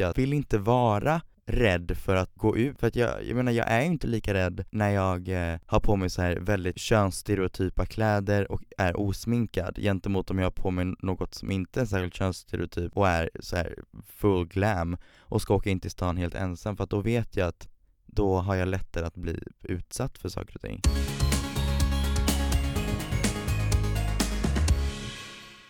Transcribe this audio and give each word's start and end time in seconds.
jag 0.00 0.16
vill 0.16 0.32
inte 0.32 0.58
vara 0.58 1.20
rädd 1.46 1.96
för 1.96 2.16
att 2.16 2.34
gå 2.34 2.56
ut, 2.56 2.80
för 2.80 2.86
att 2.86 2.96
jag, 2.96 3.24
jag 3.24 3.36
menar 3.36 3.52
jag 3.52 3.70
är 3.70 3.80
inte 3.80 4.06
lika 4.06 4.34
rädd 4.34 4.64
när 4.70 4.90
jag 4.90 5.28
eh, 5.28 5.58
har 5.66 5.80
på 5.80 5.96
mig 5.96 6.10
så 6.10 6.22
här 6.22 6.36
väldigt 6.36 6.78
könsstereotypa 6.78 7.86
kläder 7.86 8.52
och 8.52 8.62
är 8.78 9.00
osminkad 9.00 9.76
gentemot 9.76 10.30
om 10.30 10.38
jag 10.38 10.46
har 10.46 10.50
på 10.50 10.70
mig 10.70 10.94
något 10.98 11.34
som 11.34 11.50
inte 11.50 11.80
är 11.80 11.84
särskilt 11.84 12.14
könsstereotyp 12.14 12.96
och 12.96 13.08
är 13.08 13.30
så 13.40 13.56
här 13.56 13.74
full 14.06 14.46
glam 14.46 14.96
och 15.18 15.42
ska 15.42 15.54
åka 15.54 15.70
in 15.70 15.80
till 15.80 15.90
stan 15.90 16.16
helt 16.16 16.34
ensam 16.34 16.76
för 16.76 16.84
att 16.84 16.90
då 16.90 17.00
vet 17.00 17.36
jag 17.36 17.48
att 17.48 17.68
då 18.06 18.38
har 18.38 18.54
jag 18.54 18.68
lättare 18.68 19.04
att 19.04 19.16
bli 19.16 19.38
utsatt 19.62 20.18
för 20.18 20.28
saker 20.28 20.54
och 20.54 20.60
ting. 20.60 20.80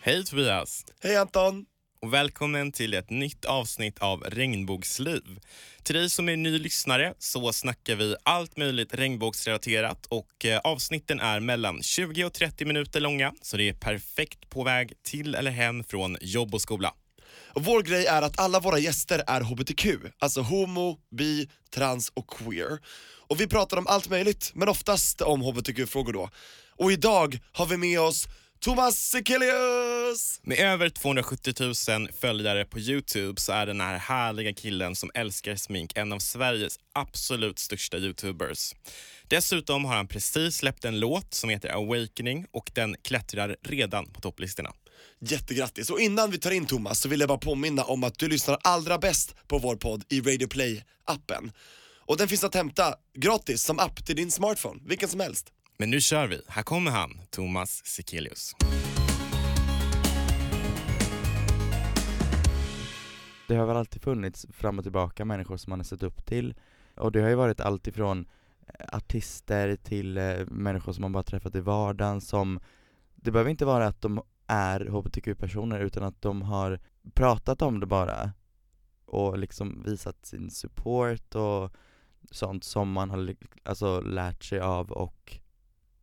Hej 0.02 0.24
Tobias! 0.24 0.84
Hej 1.02 1.16
Anton! 1.16 1.66
Och 2.02 2.14
välkommen 2.14 2.72
till 2.72 2.94
ett 2.94 3.10
nytt 3.10 3.44
avsnitt 3.44 3.98
av 3.98 4.20
Regnbågsliv. 4.20 5.40
Till 5.82 5.94
dig 5.94 6.10
som 6.10 6.28
är 6.28 6.36
ny 6.36 6.58
lyssnare 6.58 7.14
så 7.18 7.52
snackar 7.52 7.96
vi 7.96 8.16
allt 8.22 8.56
möjligt 8.56 8.94
regnbågsrelaterat 8.94 10.06
och 10.06 10.44
eh, 10.44 10.58
avsnitten 10.58 11.20
är 11.20 11.40
mellan 11.40 11.82
20 11.82 12.24
och 12.24 12.32
30 12.32 12.64
minuter 12.64 13.00
långa 13.00 13.32
så 13.42 13.56
det 13.56 13.68
är 13.68 13.72
perfekt 13.72 14.50
på 14.50 14.64
väg 14.64 14.92
till 15.02 15.34
eller 15.34 15.50
hem 15.50 15.84
från 15.84 16.16
jobb 16.20 16.54
och 16.54 16.62
skola. 16.62 16.94
Och 17.54 17.64
vår 17.64 17.82
grej 17.82 18.06
är 18.06 18.22
att 18.22 18.40
alla 18.40 18.60
våra 18.60 18.78
gäster 18.78 19.22
är 19.26 19.40
hbtq, 19.40 19.86
alltså 20.18 20.40
homo, 20.40 20.98
bi, 21.10 21.48
trans 21.74 22.12
och 22.14 22.26
queer. 22.26 22.78
Och 23.28 23.40
vi 23.40 23.46
pratar 23.46 23.76
om 23.76 23.86
allt 23.86 24.08
möjligt, 24.08 24.52
men 24.54 24.68
oftast 24.68 25.20
om 25.20 25.40
hbtq-frågor 25.40 26.12
då. 26.12 26.30
Och 26.76 26.92
idag 26.92 27.38
har 27.52 27.66
vi 27.66 27.76
med 27.76 28.00
oss 28.00 28.28
Thomas 28.64 29.08
Sekelius! 29.08 30.40
Med 30.42 30.58
över 30.58 30.88
270 30.88 31.54
000 31.60 32.08
följare 32.20 32.64
på 32.64 32.78
Youtube 32.78 33.40
så 33.40 33.52
är 33.52 33.66
den 33.66 33.80
här 33.80 33.98
härliga 33.98 34.52
killen 34.52 34.96
som 34.96 35.10
älskar 35.14 35.56
smink 35.56 35.92
en 35.94 36.12
av 36.12 36.18
Sveriges 36.18 36.78
absolut 36.92 37.58
största 37.58 37.98
youtubers. 37.98 38.74
Dessutom 39.28 39.84
har 39.84 39.94
han 39.94 40.08
precis 40.08 40.56
släppt 40.56 40.84
en 40.84 41.00
låt 41.00 41.34
som 41.34 41.50
heter 41.50 41.68
Awakening 41.68 42.46
och 42.50 42.70
den 42.74 42.96
klättrar 43.02 43.56
redan 43.62 44.06
på 44.06 44.20
topplistorna. 44.20 44.72
Jättegrattis! 45.20 45.90
Och 45.90 46.00
innan 46.00 46.30
vi 46.30 46.38
tar 46.38 46.50
in 46.50 46.66
Thomas 46.66 47.00
så 47.00 47.08
vill 47.08 47.20
jag 47.20 47.28
bara 47.28 47.38
påminna 47.38 47.84
om 47.84 48.04
att 48.04 48.18
du 48.18 48.28
lyssnar 48.28 48.58
allra 48.64 48.98
bäst 48.98 49.34
på 49.48 49.58
vår 49.58 49.76
podd 49.76 50.04
i 50.08 50.20
Radio 50.20 50.48
Play-appen. 50.48 51.52
Och 52.06 52.16
den 52.16 52.28
finns 52.28 52.44
att 52.44 52.54
hämta 52.54 52.94
gratis 53.18 53.62
som 53.62 53.78
app 53.78 54.06
till 54.06 54.16
din 54.16 54.30
smartphone, 54.30 54.80
vilken 54.84 55.08
som 55.08 55.20
helst. 55.20 55.52
Men 55.80 55.90
nu 55.90 56.00
kör 56.00 56.26
vi. 56.26 56.40
Här 56.48 56.62
kommer 56.62 56.90
han, 56.90 57.10
Thomas 57.30 57.86
Sekelius. 57.86 58.56
Det 63.48 63.54
har 63.54 63.66
väl 63.66 63.76
alltid 63.76 64.02
funnits 64.02 64.46
fram 64.52 64.78
och 64.78 64.84
tillbaka 64.84 65.24
människor 65.24 65.56
som 65.56 65.70
man 65.70 65.78
har 65.78 65.84
sett 65.84 66.02
upp 66.02 66.26
till 66.26 66.54
och 66.96 67.12
det 67.12 67.20
har 67.20 67.28
ju 67.28 67.34
varit 67.34 67.60
allt 67.60 67.86
ifrån 67.86 68.28
eh, 68.66 68.96
artister 68.96 69.76
till 69.76 70.18
eh, 70.18 70.46
människor 70.46 70.92
som 70.92 71.02
man 71.02 71.12
bara 71.12 71.22
träffat 71.22 71.54
i 71.54 71.60
vardagen 71.60 72.20
som 72.20 72.60
det 73.14 73.30
behöver 73.30 73.50
inte 73.50 73.64
vara 73.64 73.86
att 73.86 74.02
de 74.02 74.22
är 74.46 74.80
hbtq-personer 74.80 75.80
utan 75.80 76.02
att 76.02 76.22
de 76.22 76.42
har 76.42 76.80
pratat 77.14 77.62
om 77.62 77.80
det 77.80 77.86
bara 77.86 78.32
och 79.04 79.38
liksom 79.38 79.82
visat 79.82 80.26
sin 80.26 80.50
support 80.50 81.34
och 81.34 81.72
sånt 82.30 82.64
som 82.64 82.92
man 82.92 83.10
har 83.10 83.34
alltså 83.64 84.00
lärt 84.00 84.44
sig 84.44 84.60
av 84.60 84.92
och 84.92 85.40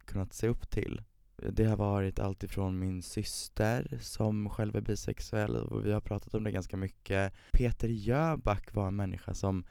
kunnat 0.08 0.34
se 0.34 0.48
upp 0.48 0.70
till. 0.70 1.02
Det 1.36 1.66
har 1.66 1.78
varit 1.78 2.20
allt 2.20 2.44
ifrån 2.44 2.80
min 2.80 3.02
syster 3.02 3.98
som 4.02 4.50
själv 4.50 4.76
är 4.76 4.82
bisexuell 4.82 5.56
och 5.56 5.86
vi 5.86 5.92
har 5.92 6.02
pratat 6.02 6.34
om 6.34 6.44
det 6.44 6.52
ganska 6.52 6.78
mycket. 6.78 7.34
Peter 7.52 7.88
Jöback 7.88 8.74
var 8.74 8.88
en 8.88 8.96
människa 8.96 9.34
som 9.34 9.66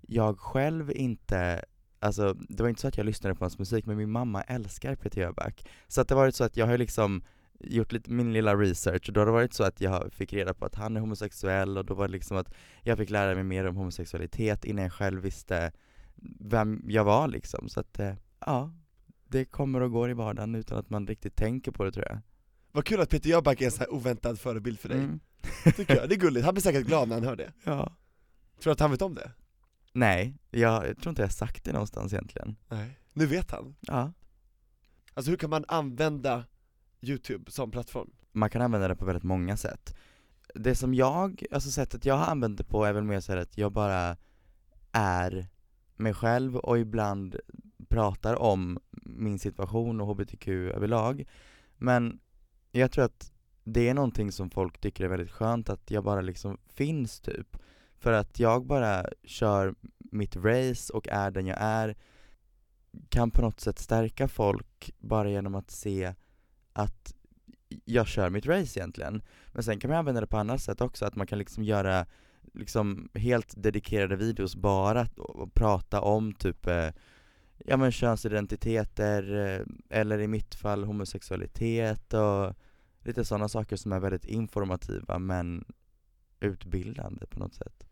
jag 0.00 0.38
själv 0.38 0.92
inte 0.92 1.64
Alltså 1.98 2.34
det 2.34 2.62
var 2.62 2.70
inte 2.70 2.80
så 2.80 2.88
att 2.88 2.96
jag 2.96 3.06
lyssnade 3.06 3.34
på 3.34 3.44
hans 3.44 3.58
musik 3.58 3.86
men 3.86 3.96
min 3.96 4.10
mamma 4.10 4.42
älskar 4.42 4.94
Peter 4.94 5.20
Jöback. 5.20 5.68
Så 5.88 6.00
att 6.00 6.08
det 6.08 6.14
har 6.14 6.22
varit 6.22 6.34
så 6.34 6.44
att 6.44 6.56
jag 6.56 6.66
har 6.66 6.78
liksom 6.78 7.22
gjort 7.60 7.92
lite, 7.92 8.10
min 8.10 8.32
lilla 8.32 8.56
research 8.56 9.08
och 9.08 9.12
då 9.12 9.20
har 9.20 9.26
det 9.26 9.32
varit 9.32 9.54
så 9.54 9.64
att 9.64 9.80
jag 9.80 10.12
fick 10.12 10.32
reda 10.32 10.54
på 10.54 10.64
att 10.64 10.74
han 10.74 10.96
är 10.96 11.00
homosexuell 11.00 11.78
och 11.78 11.84
då 11.84 11.94
var 11.94 12.08
det 12.08 12.12
liksom 12.12 12.36
att 12.36 12.54
jag 12.82 12.98
fick 12.98 13.10
lära 13.10 13.34
mig 13.34 13.44
mer 13.44 13.64
om 13.64 13.76
homosexualitet 13.76 14.64
innan 14.64 14.82
jag 14.82 14.92
själv 14.92 15.22
visste 15.22 15.72
vem 16.40 16.84
jag 16.88 17.04
var 17.04 17.28
liksom. 17.28 17.68
Så 17.68 17.80
att, 17.80 17.98
eh, 17.98 18.14
ja, 18.46 18.70
det 19.32 19.44
kommer 19.44 19.80
och 19.80 19.90
går 19.90 20.10
i 20.10 20.14
vardagen 20.14 20.54
utan 20.54 20.78
att 20.78 20.90
man 20.90 21.06
riktigt 21.06 21.36
tänker 21.36 21.72
på 21.72 21.84
det 21.84 21.92
tror 21.92 22.06
jag. 22.08 22.18
Vad 22.72 22.84
kul 22.84 23.00
att 23.00 23.10
Peter 23.10 23.30
Jöback 23.30 23.60
är 23.60 23.64
en 23.64 23.70
så 23.70 23.84
oväntad 23.84 24.40
förebild 24.40 24.78
för 24.80 24.88
dig, 24.88 24.98
mm. 24.98 25.20
tycker 25.76 25.96
jag, 25.96 26.08
det 26.08 26.14
är 26.14 26.18
gulligt, 26.18 26.44
han 26.44 26.54
blir 26.54 26.62
säkert 26.62 26.86
glad 26.86 27.08
när 27.08 27.16
han 27.16 27.24
hör 27.24 27.36
det. 27.36 27.52
Ja. 27.64 27.96
Tror 28.60 28.70
du 28.70 28.70
att 28.70 28.80
han 28.80 28.90
vet 28.90 29.02
om 29.02 29.14
det? 29.14 29.32
Nej, 29.92 30.38
jag, 30.50 30.88
jag 30.88 30.98
tror 30.98 31.10
inte 31.10 31.22
jag 31.22 31.32
sagt 31.32 31.64
det 31.64 31.72
någonstans 31.72 32.12
egentligen. 32.12 32.56
Nej, 32.68 32.98
nu 33.12 33.26
vet 33.26 33.50
han? 33.50 33.76
Ja. 33.80 34.12
Alltså 35.14 35.30
hur 35.30 35.38
kan 35.38 35.50
man 35.50 35.64
använda 35.68 36.44
youtube 37.00 37.50
som 37.50 37.70
plattform? 37.70 38.10
Man 38.32 38.50
kan 38.50 38.62
använda 38.62 38.88
det 38.88 38.96
på 38.96 39.04
väldigt 39.04 39.22
många 39.22 39.56
sätt. 39.56 39.96
Det 40.54 40.74
som 40.74 40.94
jag, 40.94 41.44
alltså 41.50 41.70
sättet 41.70 42.04
jag 42.04 42.14
har 42.14 42.26
använt 42.26 42.58
det 42.58 42.64
på 42.64 42.84
är 42.84 42.92
väl 42.92 43.04
mer 43.04 43.20
så 43.20 43.32
att 43.32 43.58
jag 43.58 43.72
bara 43.72 44.16
är 44.92 45.46
mig 45.96 46.14
själv 46.14 46.56
och 46.56 46.78
ibland 46.78 47.36
pratar 47.88 48.42
om 48.42 48.78
min 48.92 49.38
situation 49.38 50.00
och 50.00 50.06
hbtq 50.06 50.48
överlag. 50.48 51.24
Men 51.76 52.20
jag 52.72 52.92
tror 52.92 53.04
att 53.04 53.32
det 53.64 53.88
är 53.88 53.94
någonting 53.94 54.32
som 54.32 54.50
folk 54.50 54.80
tycker 54.80 55.04
är 55.04 55.08
väldigt 55.08 55.30
skönt 55.30 55.68
att 55.68 55.90
jag 55.90 56.04
bara 56.04 56.20
liksom 56.20 56.58
finns 56.66 57.20
typ. 57.20 57.56
För 57.98 58.12
att 58.12 58.38
jag 58.38 58.66
bara 58.66 59.04
kör 59.24 59.74
mitt 59.98 60.36
race 60.36 60.92
och 60.92 61.08
är 61.08 61.30
den 61.30 61.46
jag 61.46 61.58
är. 61.60 61.96
Kan 63.08 63.30
på 63.30 63.42
något 63.42 63.60
sätt 63.60 63.78
stärka 63.78 64.28
folk 64.28 64.90
bara 64.98 65.30
genom 65.30 65.54
att 65.54 65.70
se 65.70 66.14
att 66.72 67.14
jag 67.84 68.06
kör 68.06 68.30
mitt 68.30 68.46
race 68.46 68.80
egentligen. 68.80 69.22
Men 69.52 69.62
sen 69.62 69.80
kan 69.80 69.90
man 69.90 69.98
använda 69.98 70.20
det 70.20 70.26
på 70.26 70.36
annat 70.36 70.62
sätt 70.62 70.80
också, 70.80 71.04
att 71.04 71.16
man 71.16 71.26
kan 71.26 71.38
liksom 71.38 71.64
göra 71.64 72.06
liksom 72.54 73.08
helt 73.14 73.54
dedikerade 73.56 74.16
videos 74.16 74.56
bara 74.56 75.08
och 75.16 75.54
prata 75.54 76.00
om 76.00 76.34
typ 76.34 76.66
eh, 76.66 76.88
ja 77.64 77.76
men 77.76 77.92
könsidentiteter, 77.92 79.34
eh, 79.34 79.98
eller 79.98 80.18
i 80.18 80.26
mitt 80.26 80.54
fall 80.54 80.84
homosexualitet 80.84 82.14
och 82.14 82.54
lite 83.00 83.24
sådana 83.24 83.48
saker 83.48 83.76
som 83.76 83.92
är 83.92 84.00
väldigt 84.00 84.24
informativa 84.24 85.18
men 85.18 85.64
utbildande 86.40 87.26
på 87.26 87.38
något 87.38 87.54
sätt. 87.54 87.84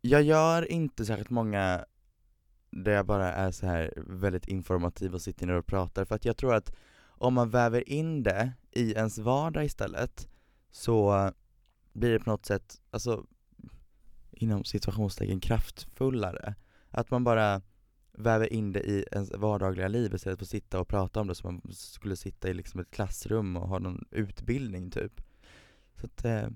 Jag 0.00 0.22
gör 0.22 0.72
inte 0.72 1.04
särskilt 1.04 1.30
många 1.30 1.84
där 2.70 2.92
jag 2.92 3.06
bara 3.06 3.32
är 3.32 3.50
så 3.50 3.66
här 3.66 3.92
väldigt 3.96 4.48
informativ 4.48 5.14
och 5.14 5.22
sitter 5.22 5.46
ner 5.46 5.54
och 5.54 5.66
pratar 5.66 6.04
för 6.04 6.14
att 6.14 6.24
jag 6.24 6.36
tror 6.36 6.54
att 6.54 6.72
om 7.04 7.34
man 7.34 7.50
väver 7.50 7.88
in 7.88 8.22
det 8.22 8.52
i 8.70 8.92
ens 8.92 9.18
vardag 9.18 9.64
istället 9.64 10.28
så 10.70 11.30
blir 11.92 12.12
det 12.12 12.18
på 12.18 12.30
något 12.30 12.46
sätt, 12.46 12.80
alltså 12.90 13.26
inom 14.30 14.64
situationstecken 14.64 15.40
kraftfullare. 15.40 16.54
Att 16.90 17.10
man 17.10 17.24
bara 17.24 17.62
väver 18.12 18.52
in 18.52 18.72
det 18.72 18.80
i 18.80 19.04
ens 19.12 19.32
vardagliga 19.32 19.88
liv 19.88 20.14
istället 20.14 20.38
för 20.38 20.44
att 20.44 20.48
sitta 20.48 20.80
och 20.80 20.88
prata 20.88 21.20
om 21.20 21.26
det 21.26 21.34
som 21.34 21.54
man 21.54 21.72
skulle 21.74 22.16
sitta 22.16 22.48
i 22.48 22.54
liksom 22.54 22.80
ett 22.80 22.90
klassrum 22.90 23.56
och 23.56 23.68
ha 23.68 23.78
någon 23.78 24.04
utbildning 24.10 24.90
typ. 24.90 25.20
Så 26.00 26.06
att, 26.06 26.24
eh, 26.24 26.48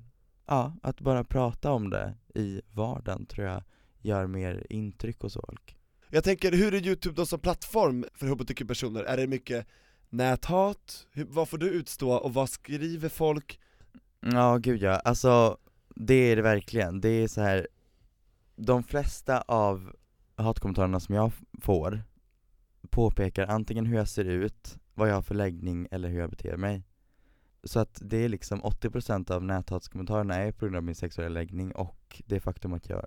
ja, 0.47 0.77
att 0.83 1.01
bara 1.01 1.25
prata 1.25 1.73
om 1.73 1.91
det 1.91 2.15
i 2.35 2.63
vardagen 2.73 3.27
tror 3.27 3.47
jag 3.47 3.63
gör 3.99 4.27
mer 4.27 4.67
intryck 4.71 5.21
hos 5.21 5.35
folk. 5.35 5.77
Jag 6.11 6.25
tänker, 6.25 6.53
hur 6.53 6.75
är 6.75 6.87
youtube 6.87 7.15
då 7.15 7.27
som 7.27 7.41
plattform 7.41 8.05
för 8.15 8.27
hbtq-personer? 8.27 9.05
Är 9.05 9.17
det 9.17 9.27
mycket 9.27 9.67
näthat? 10.09 11.07
Hur, 11.13 11.25
vad 11.25 11.49
får 11.49 11.59
du 11.59 11.71
utstå 11.71 12.13
och 12.13 12.35
vad 12.35 12.51
skriver 12.51 13.09
folk? 13.09 13.61
Ja, 14.21 14.57
gud 14.57 14.83
ja, 14.83 14.97
alltså 14.97 15.59
det 15.95 16.15
är 16.15 16.37
det 16.37 16.43
verkligen. 16.43 17.01
Det 17.01 17.09
är 17.09 17.29
så 17.29 17.41
här 17.41 17.69
de 18.57 18.83
flesta 18.83 19.41
av 19.41 19.93
hatkommentarerna 20.37 21.01
som 21.01 21.15
jag 21.15 21.33
får 21.61 22.03
påpekar 22.91 23.47
antingen 23.47 23.87
hur 23.87 23.97
jag 23.97 24.09
ser 24.09 24.25
ut, 24.25 24.79
vad 24.95 25.09
jag 25.09 25.15
har 25.15 25.23
för 25.23 25.35
läggning 25.35 25.89
eller 25.91 26.09
hur 26.09 26.19
jag 26.19 26.31
beter 26.31 26.57
mig. 26.57 26.83
Så 27.65 27.81
att 27.81 27.99
det 28.03 28.17
är 28.17 28.29
liksom 28.29 28.63
80% 28.63 29.31
av 29.33 29.45
näthatskommentarerna 29.45 30.35
är 30.35 30.53
på 30.53 30.65
grund 30.65 30.77
av 30.77 30.83
min 30.83 30.95
sexuella 30.95 31.29
läggning 31.29 31.73
och 31.73 32.23
det 32.27 32.41
faktum 32.41 32.73
att 32.73 32.89
jag 32.89 33.05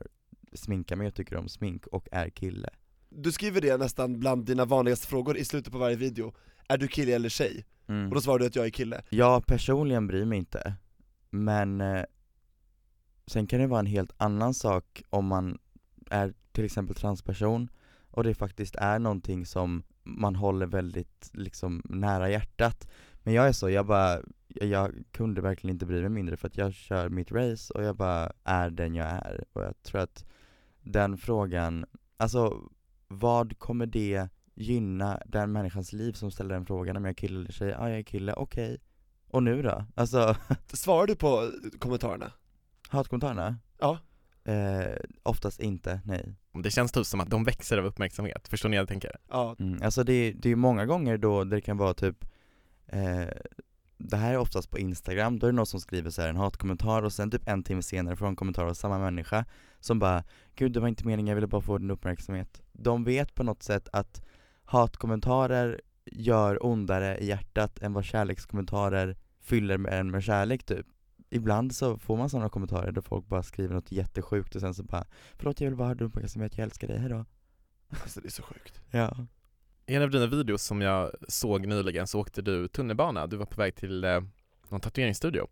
sminkar 0.54 0.96
mig 0.96 1.08
och 1.08 1.14
tycker 1.14 1.36
om 1.38 1.50
smink 1.50 1.88
och 1.88 2.08
är 2.12 2.30
kille. 2.30 2.70
Du 3.10 3.32
skriver 3.32 3.62
det 3.62 3.78
nästan 3.78 4.20
bland 4.20 4.46
dina 4.46 4.66
vanligaste 4.66 5.08
frågor 5.08 5.38
i 5.38 5.46
slutet 5.46 5.74
på 5.74 5.80
varje 5.80 5.96
video, 5.96 6.34
är 6.68 6.78
du 6.78 6.88
kille 6.88 7.16
eller 7.16 7.30
tjej? 7.30 7.66
Mm. 7.88 8.08
Och 8.08 8.16
då 8.16 8.22
svarar 8.22 8.40
du 8.40 8.46
att 8.46 8.56
jag 8.56 8.66
är 8.66 8.70
kille. 8.70 9.02
Jag 9.10 9.46
personligen 9.46 10.08
bryr 10.08 10.26
mig 10.26 10.38
inte, 10.38 10.74
men 11.30 11.82
eh, 11.82 12.04
sen 13.28 13.48
kan 13.48 13.60
det 13.60 13.68
vara 13.68 13.80
en 13.80 13.86
helt 13.86 14.14
annan 14.18 14.54
sak 14.54 15.04
om 15.10 15.26
man 15.26 15.60
är 16.10 16.34
till 16.60 16.66
exempel 16.66 16.96
transperson 16.96 17.70
och 18.12 18.24
det 18.24 18.34
faktiskt 18.34 18.76
är 18.76 19.00
någonting 19.00 19.46
som 19.46 19.84
man 20.04 20.36
håller 20.36 20.66
väldigt 20.66 21.30
liksom 21.34 21.82
nära 21.86 22.30
hjärtat 22.30 22.88
Men 23.24 23.34
jag 23.34 23.48
är 23.48 23.52
så, 23.52 23.70
jag 23.70 23.86
bara, 23.86 24.20
jag, 24.48 25.04
kunde 25.12 25.42
verkligen 25.42 25.76
inte 25.76 25.86
bry 25.86 26.02
mig 26.02 26.10
mindre 26.10 26.38
för 26.38 26.48
att 26.48 26.58
jag 26.58 26.74
kör 26.74 27.10
mitt 27.10 27.32
race 27.32 27.74
och 27.74 27.84
jag 27.84 27.96
bara 27.96 28.32
är 28.44 28.70
den 28.70 28.96
jag 28.96 29.08
är. 29.08 29.44
Och 29.54 29.64
jag 29.64 29.84
tror 29.84 30.02
att 30.02 30.26
den 30.82 31.18
frågan, 31.18 31.86
alltså 32.18 32.70
vad 33.08 33.60
kommer 33.60 33.86
det 33.86 34.28
gynna 34.56 35.22
den 35.26 35.52
människans 35.52 35.94
liv 35.94 36.14
som 36.14 36.32
ställer 36.32 36.56
den 36.56 36.66
frågan 36.66 36.98
om 36.98 37.06
jag 37.06 37.10
är 37.10 37.16
kille 37.16 37.40
eller 37.40 37.52
tjej? 37.52 37.70
Ja, 37.70 37.90
jag 37.90 38.00
är 38.00 38.04
kille, 38.04 38.34
okej. 38.34 38.78
Och 39.28 39.44
nu 39.44 39.62
då? 39.62 39.86
Alltså, 39.96 40.36
Svarar 40.74 41.08
du 41.08 41.16
på 41.16 41.52
kommentarerna? 41.80 42.32
hatkommentarerna? 42.90 43.56
Ja. 43.78 44.00
Eh, 44.44 44.96
oftast 45.24 45.60
inte, 45.60 46.02
nej. 46.06 46.36
Det 46.54 46.72
känns 46.72 46.92
typ 46.92 47.06
som 47.06 47.20
att 47.20 47.30
de 47.30 47.44
växer 47.44 47.78
av 47.78 47.86
uppmärksamhet, 47.86 48.48
förstår 48.48 48.70
ni 48.70 48.78
vad 48.78 48.82
jag 48.82 48.88
tänker? 48.88 49.16
Ja. 49.30 49.56
Mm, 49.60 49.82
alltså 49.84 50.04
det, 50.04 50.32
det 50.32 50.50
är 50.52 50.56
många 50.56 50.86
gånger 50.86 51.18
då 51.18 51.44
det 51.44 51.62
kan 51.62 51.78
vara 51.78 51.94
typ 51.94 52.26
eh, 52.88 53.28
Det 53.98 54.18
här 54.18 54.34
är 54.34 54.38
oftast 54.38 54.70
på 54.70 54.80
Instagram, 54.80 55.40
då 55.40 55.48
är 55.48 55.52
det 55.52 55.56
någon 55.56 55.66
som 55.66 55.80
skriver 55.80 56.10
så 56.10 56.22
här 56.22 56.30
en 56.30 56.36
hatkommentar 56.36 57.04
och 57.04 57.14
sen 57.14 57.32
typ 57.32 57.48
en 57.48 57.64
timme 57.64 57.84
senare 57.84 58.16
får 58.16 58.26
de 58.26 58.30
en 58.30 58.36
kommentar 58.36 58.66
av 58.66 58.74
samma 58.74 59.00
människa 59.00 59.46
Som 59.80 60.00
bara 60.00 60.24
Gud 60.56 60.72
det 60.72 60.80
var 60.80 60.88
inte 60.88 61.08
meningen, 61.08 61.28
jag 61.28 61.36
ville 61.36 61.48
bara 61.48 61.62
få 61.62 61.78
din 61.78 61.92
uppmärksamhet 61.92 62.62
De 62.72 63.04
vet 63.04 63.36
på 63.36 63.44
något 63.44 63.64
sätt 63.64 63.90
att 63.94 64.26
hatkommentarer 64.64 65.82
gör 66.06 66.66
ondare 66.66 67.18
i 67.18 67.26
hjärtat 67.26 67.80
än 67.80 67.94
vad 67.94 68.06
kärlekskommentarer 68.06 69.18
fyller 69.42 69.78
med 69.78 70.00
en 70.00 70.12
med 70.12 70.24
kärlek 70.24 70.64
typ 70.64 70.86
Ibland 71.30 71.76
så 71.76 71.98
får 71.98 72.18
man 72.18 72.30
sådana 72.30 72.50
kommentarer 72.50 72.92
där 72.92 73.02
folk 73.02 73.28
bara 73.28 73.44
skriver 73.44 73.76
något 73.76 73.92
jättesjukt 73.92 74.56
och 74.56 74.62
sen 74.62 74.74
så 74.74 74.84
bara 74.84 75.06
Förlåt 75.36 75.62
jag 75.62 75.70
vill 75.70 75.78
bara 75.78 75.88
ha 75.88 75.96
din 75.96 76.08
uppmärksamhet, 76.08 76.58
jag 76.58 76.64
älskar 76.64 76.88
dig, 76.88 77.00
hejdå 77.00 77.26
Alltså 77.90 78.22
det 78.22 78.28
är 78.28 78.32
så 78.32 78.44
sjukt. 78.44 78.82
Ja 78.92 79.26
I 79.86 79.96
en 79.96 80.04
av 80.04 80.10
dina 80.10 80.28
videos 80.28 80.64
som 80.64 80.82
jag 80.82 81.12
såg 81.28 81.68
nyligen 81.68 82.08
så 82.08 82.20
åkte 82.20 82.42
du 82.42 82.68
tunnelbana, 82.68 83.28
du 83.28 83.38
var 83.38 83.46
på 83.46 83.62
väg 83.62 83.76
till 83.76 84.04
eh, 84.04 84.22
någon 84.70 84.80
tatueringsstudio. 84.80 85.48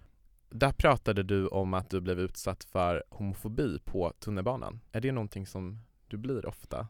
Där 0.49 0.71
pratade 0.71 1.23
du 1.23 1.47
om 1.47 1.73
att 1.73 1.89
du 1.89 2.01
blev 2.01 2.19
utsatt 2.19 2.63
för 2.63 3.03
homofobi 3.09 3.79
på 3.85 4.13
tunnelbanan. 4.19 4.81
Är 4.91 5.01
det 5.01 5.11
någonting 5.11 5.47
som 5.47 5.79
du 6.07 6.17
blir 6.17 6.45
ofta? 6.45 6.87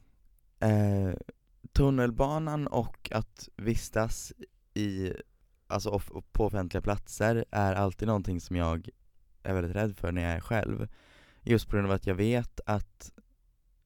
Eh, 0.60 1.13
tunnelbanan 1.74 2.68
och 2.68 3.10
att 3.12 3.50
vistas 3.56 4.33
i, 4.74 5.13
alltså 5.68 5.90
off- 5.90 6.24
på 6.31 6.46
offentliga 6.46 6.81
platser 6.81 7.46
är 7.52 7.75
alltid 7.75 8.08
någonting 8.08 8.42
som 8.42 8.56
jag 8.56 8.90
är 9.44 9.54
väldigt 9.54 9.75
rädd 9.75 9.98
för 9.98 10.12
när 10.12 10.22
jag 10.22 10.31
är 10.31 10.40
själv. 10.40 10.88
Just 11.44 11.68
på 11.68 11.75
grund 11.75 11.88
av 11.88 11.94
att 11.94 12.08
jag 12.08 12.16
vet 12.16 12.60
att 12.66 13.12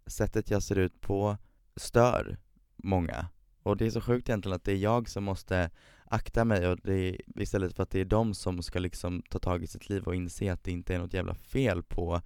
sättet 0.05 0.51
jag 0.51 0.63
ser 0.63 0.77
ut 0.77 1.01
på 1.01 1.37
stör 1.75 2.37
många. 2.75 3.27
Och 3.63 3.77
det 3.77 3.85
är 3.85 3.89
så 3.89 4.01
sjukt 4.01 4.29
egentligen 4.29 4.55
att 4.55 4.63
det 4.63 4.71
är 4.71 4.77
jag 4.77 5.09
som 5.09 5.23
måste 5.23 5.69
akta 6.05 6.45
mig 6.45 6.67
och 6.67 6.77
det 6.83 6.93
är, 6.93 7.17
istället 7.41 7.75
för 7.75 7.83
att 7.83 7.89
det 7.89 7.99
är 7.99 8.05
de 8.05 8.33
som 8.33 8.63
ska 8.63 8.79
liksom 8.79 9.21
ta 9.29 9.39
tag 9.39 9.63
i 9.63 9.67
sitt 9.67 9.89
liv 9.89 10.03
och 10.03 10.15
inse 10.15 10.53
att 10.53 10.63
det 10.63 10.71
inte 10.71 10.95
är 10.95 10.99
något 10.99 11.13
jävla 11.13 11.35
fel 11.35 11.83
på 11.83 12.21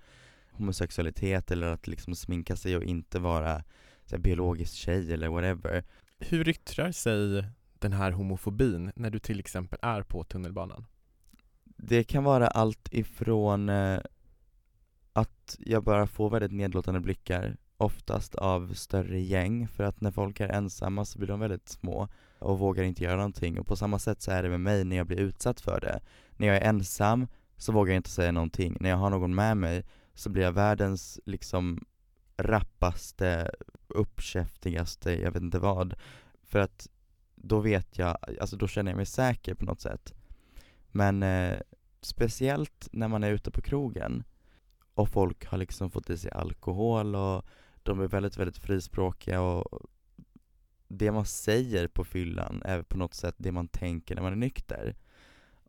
homosexualitet 0.52 1.52
eller 1.52 1.68
att 1.68 1.88
liksom 1.88 2.16
sminka 2.16 2.56
sig 2.56 2.78
och 2.78 2.84
inte 2.84 3.20
vara 3.20 3.64
så 4.06 4.16
här, 4.16 4.24
biologisk 4.24 4.74
tjej 4.74 5.14
eller 5.14 5.30
whatever. 5.30 5.84
Hur 6.20 6.50
yttrar 6.50 6.92
sig 6.92 7.46
den 7.86 7.94
här 7.94 8.12
homofobin 8.12 8.92
när 8.96 9.10
du 9.10 9.20
till 9.20 9.40
exempel 9.40 9.80
är 9.82 10.02
på 10.02 10.24
tunnelbanan? 10.24 10.86
Det 11.64 12.04
kan 12.04 12.24
vara 12.24 12.48
allt 12.48 12.94
ifrån 12.94 13.70
eh, 13.70 14.00
att 15.14 15.58
jag 15.60 15.84
bara 15.84 16.08
får 16.08 16.30
väldigt 16.30 16.52
nedlåtande 16.52 17.00
blickar, 17.00 17.58
oftast 17.78 18.36
av 18.36 18.74
större 18.74 19.20
gäng, 19.20 19.68
för 19.68 19.84
att 19.84 20.02
när 20.02 20.12
folk 20.12 20.40
är 20.40 20.50
ensamma 20.50 21.06
så 21.06 21.20
blir 21.20 21.28
de 21.28 21.40
väldigt 21.40 21.70
små 21.70 22.08
och 22.40 22.60
vågar 22.60 22.84
inte 22.84 23.04
göra 23.04 23.16
någonting. 23.16 23.60
Och 23.60 23.68
på 23.68 23.76
samma 23.76 24.00
sätt 24.00 24.22
så 24.22 24.32
är 24.32 24.44
det 24.44 24.50
med 24.50 24.62
mig 24.62 24.84
när 24.84 24.96
jag 24.96 25.08
blir 25.08 25.20
utsatt 25.20 25.62
för 25.62 25.80
det. 25.80 26.00
När 26.38 26.48
jag 26.48 26.58
är 26.58 26.70
ensam 26.70 27.28
så 27.58 27.72
vågar 27.72 27.94
jag 27.94 28.00
inte 28.00 28.10
säga 28.10 28.32
någonting. 28.32 28.78
När 28.80 28.90
jag 28.90 28.98
har 28.98 29.10
någon 29.10 29.36
med 29.36 29.58
mig 29.58 29.84
så 30.14 30.30
blir 30.30 30.44
jag 30.44 30.52
världens 30.52 31.20
liksom 31.26 31.86
rappaste, 32.38 33.52
uppkäftigaste, 33.88 35.22
jag 35.22 35.32
vet 35.32 35.44
inte 35.44 35.60
vad. 35.60 35.94
För 36.44 36.60
att 36.60 36.88
då 37.48 37.60
vet 37.60 37.98
jag, 37.98 38.18
alltså 38.42 38.58
då 38.58 38.68
känner 38.68 38.92
jag 38.92 38.98
mig 38.98 39.06
säker 39.06 39.54
på 39.54 39.66
något 39.66 39.82
sätt. 39.82 40.14
Men 40.92 41.24
eh, 41.24 41.60
speciellt 42.02 42.90
när 42.92 43.08
man 43.08 43.24
är 43.24 43.32
ute 43.32 43.52
på 43.52 43.62
krogen 43.62 44.24
och 44.94 45.10
folk 45.10 45.46
har 45.46 45.58
liksom 45.58 45.92
fått 45.92 46.10
i 46.10 46.18
sig 46.18 46.32
alkohol 46.32 47.16
och 47.16 47.46
de 47.84 48.02
är 48.02 48.08
väldigt, 48.08 48.38
väldigt 48.38 48.58
frispråkiga 48.58 49.42
och 49.42 49.90
det 50.88 51.12
man 51.12 51.26
säger 51.26 51.88
på 51.88 52.04
fyllan 52.04 52.62
är 52.66 52.82
på 52.82 52.98
något 52.98 53.14
sätt 53.14 53.36
det 53.38 53.52
man 53.52 53.68
tänker 53.68 54.16
när 54.16 54.22
man 54.22 54.32
är 54.32 54.38
nykter. 54.38 54.96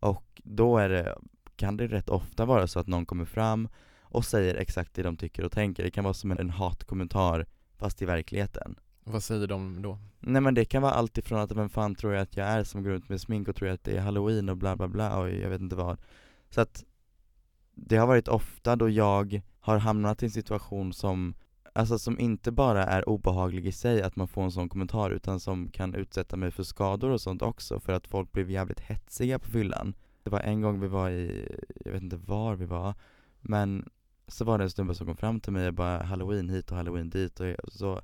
Och 0.01 0.41
då 0.45 0.79
är 0.79 0.89
det, 0.89 1.19
kan 1.57 1.77
det 1.77 1.87
rätt 1.87 2.09
ofta 2.09 2.45
vara 2.45 2.67
så 2.67 2.81
att 2.81 2.87
någon 2.87 3.07
kommer 3.07 3.25
fram 3.25 3.69
och 4.01 4.25
säger 4.25 4.55
exakt 4.55 4.95
det 4.95 5.03
de 5.03 5.17
tycker 5.17 5.45
och 5.45 5.53
tänker. 5.53 5.83
Det 5.83 5.91
kan 5.91 6.05
vara 6.05 6.15
som 6.15 6.31
en, 6.31 6.39
en 6.39 6.51
hatkommentar 6.51 7.47
fast 7.77 8.03
i 8.03 8.05
verkligheten. 8.05 8.77
Vad 9.09 9.23
säger 9.23 9.47
de 9.47 9.83
då? 9.83 9.99
Nej 10.21 10.43
men 10.43 10.55
det 10.55 10.65
kan 10.65 10.83
vara 10.83 10.93
allt 10.93 11.19
ifrån 11.19 11.39
att 11.39 11.53
vem 11.53 11.69
fan 11.69 11.95
tror 11.95 12.13
jag 12.13 12.23
att 12.23 12.37
jag 12.37 12.47
är 12.47 12.65
som 12.65 12.83
går 12.83 12.91
runt 12.91 13.09
med 13.09 13.21
smink 13.21 13.49
och 13.49 13.57
tror 13.57 13.69
att 13.69 13.85
det 13.85 13.97
är 13.97 14.01
halloween 14.01 14.49
och 14.49 14.57
bla 14.57 14.77
bla 14.77 14.89
bla 14.89 15.19
och 15.19 15.31
jag 15.31 15.51
vet 15.51 15.61
inte 15.61 15.77
vad. 15.77 15.99
Så 16.51 16.61
att 16.61 16.85
det 17.75 17.97
har 17.97 18.07
varit 18.07 18.29
ofta 18.29 18.77
då 18.77 18.89
jag 18.89 19.43
har 19.61 19.79
hamnat 19.79 20.23
i 20.23 20.27
en 20.27 20.31
situation 20.31 20.93
som 20.93 21.35
Alltså 21.77 21.99
som 21.99 22.21
inte 22.21 22.53
bara 22.53 22.85
är 22.85 23.09
obehaglig 23.09 23.67
i 23.67 23.73
sig 23.73 24.03
att 24.03 24.17
man 24.17 24.29
får 24.29 24.43
en 24.43 24.51
sån 24.51 24.69
kommentar 24.69 25.11
utan 25.11 25.41
som 25.41 25.69
kan 25.69 25.95
utsätta 25.95 26.37
mig 26.37 26.51
för 26.51 26.63
skador 26.63 27.11
och 27.11 27.21
sånt 27.21 27.43
också 27.43 27.81
för 27.81 27.93
att 27.93 28.07
folk 28.07 28.33
blev 28.33 28.51
jävligt 28.51 28.81
hetsiga 28.81 29.39
på 29.39 29.51
fyllan. 29.51 29.95
Det 30.23 30.31
var 30.31 30.41
en 30.41 30.61
gång 30.61 30.81
vi 30.81 30.89
var 30.89 31.11
i, 31.11 31.49
jag 31.85 31.93
vet 31.93 32.03
inte 32.03 32.17
var 32.17 32.55
vi 32.55 32.65
var, 32.65 32.95
men 33.41 33.89
så 34.29 34.45
var 34.45 34.59
det 34.59 34.65
en 34.65 34.71
snubbe 34.71 34.95
som 34.95 35.07
kom 35.07 35.17
fram 35.17 35.41
till 35.41 35.53
mig 35.53 35.69
och 35.69 35.75
bara 35.75 36.03
halloween 36.03 36.49
hit 36.49 36.71
och 36.71 36.77
halloween 36.77 37.11
dit 37.11 37.41
och 37.41 37.73
så 37.73 38.01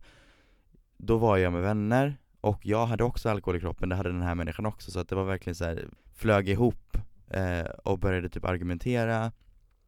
då 1.05 1.19
var 1.19 1.37
jag 1.37 1.53
med 1.53 1.63
vänner 1.63 2.17
och 2.41 2.67
jag 2.67 2.87
hade 2.87 3.05
också 3.05 3.31
alkohol 3.31 3.57
i 3.57 3.61
kroppen, 3.61 3.89
det 3.89 3.97
hade 3.97 4.13
den 4.13 4.23
här 4.23 4.35
människan 4.35 4.67
också 4.67 4.91
så 4.91 5.01
att 5.01 5.09
det 5.09 5.15
var 5.15 5.25
verkligen 5.25 5.55
så 5.55 5.65
här, 5.65 5.89
flög 6.15 6.49
ihop 6.49 6.97
eh, 7.31 7.65
och 7.85 7.99
började 7.99 8.29
typ 8.29 8.45
argumentera. 8.45 9.33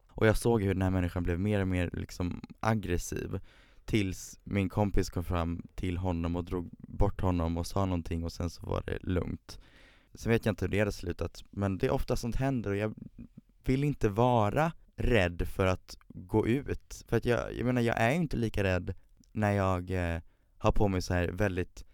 Och 0.07 0.27
jag 0.27 0.37
såg 0.37 0.61
hur 0.61 0.73
den 0.73 0.81
här 0.81 0.89
människan 0.89 1.23
blev 1.23 1.39
mer 1.39 1.61
och 1.61 1.67
mer 1.67 1.89
liksom 1.93 2.41
aggressiv 2.59 3.39
Tills 3.85 4.39
min 4.43 4.69
kompis 4.69 5.09
kom 5.09 5.23
fram 5.23 5.67
till 5.75 5.97
honom 5.97 6.35
och 6.35 6.43
drog 6.43 6.69
bort 6.77 7.21
honom 7.21 7.57
och 7.57 7.67
sa 7.67 7.85
någonting 7.85 8.23
och 8.23 8.31
sen 8.31 8.49
så 8.49 8.65
var 8.65 8.83
det 8.85 8.97
lugnt. 9.01 9.59
Sen 10.13 10.31
vet 10.31 10.45
jag 10.45 10.51
inte 10.51 10.65
hur 10.65 10.71
det 10.71 10.79
hade 10.79 10.91
slutat, 10.91 11.43
men 11.49 11.77
det 11.77 11.87
är 11.87 11.91
ofta 11.91 12.15
sånt 12.15 12.35
händer 12.35 12.69
och 12.69 12.77
jag 12.77 12.93
vill 13.65 13.83
inte 13.83 14.09
vara 14.09 14.71
rädd 14.95 15.47
för 15.47 15.65
att 15.65 15.97
gå 16.07 16.47
ut. 16.47 17.05
För 17.07 17.17
att 17.17 17.25
jag, 17.25 17.53
jag 17.53 17.65
menar 17.65 17.81
jag 17.81 18.01
är 18.01 18.11
inte 18.11 18.37
lika 18.37 18.63
rädd 18.63 18.93
när 19.31 19.51
jag 19.51 19.91
eh, 19.91 20.21
har 20.65 20.71
på 20.71 20.87
mig 20.87 21.01
så 21.01 21.13
här 21.13 21.27
väldigt 21.27 21.85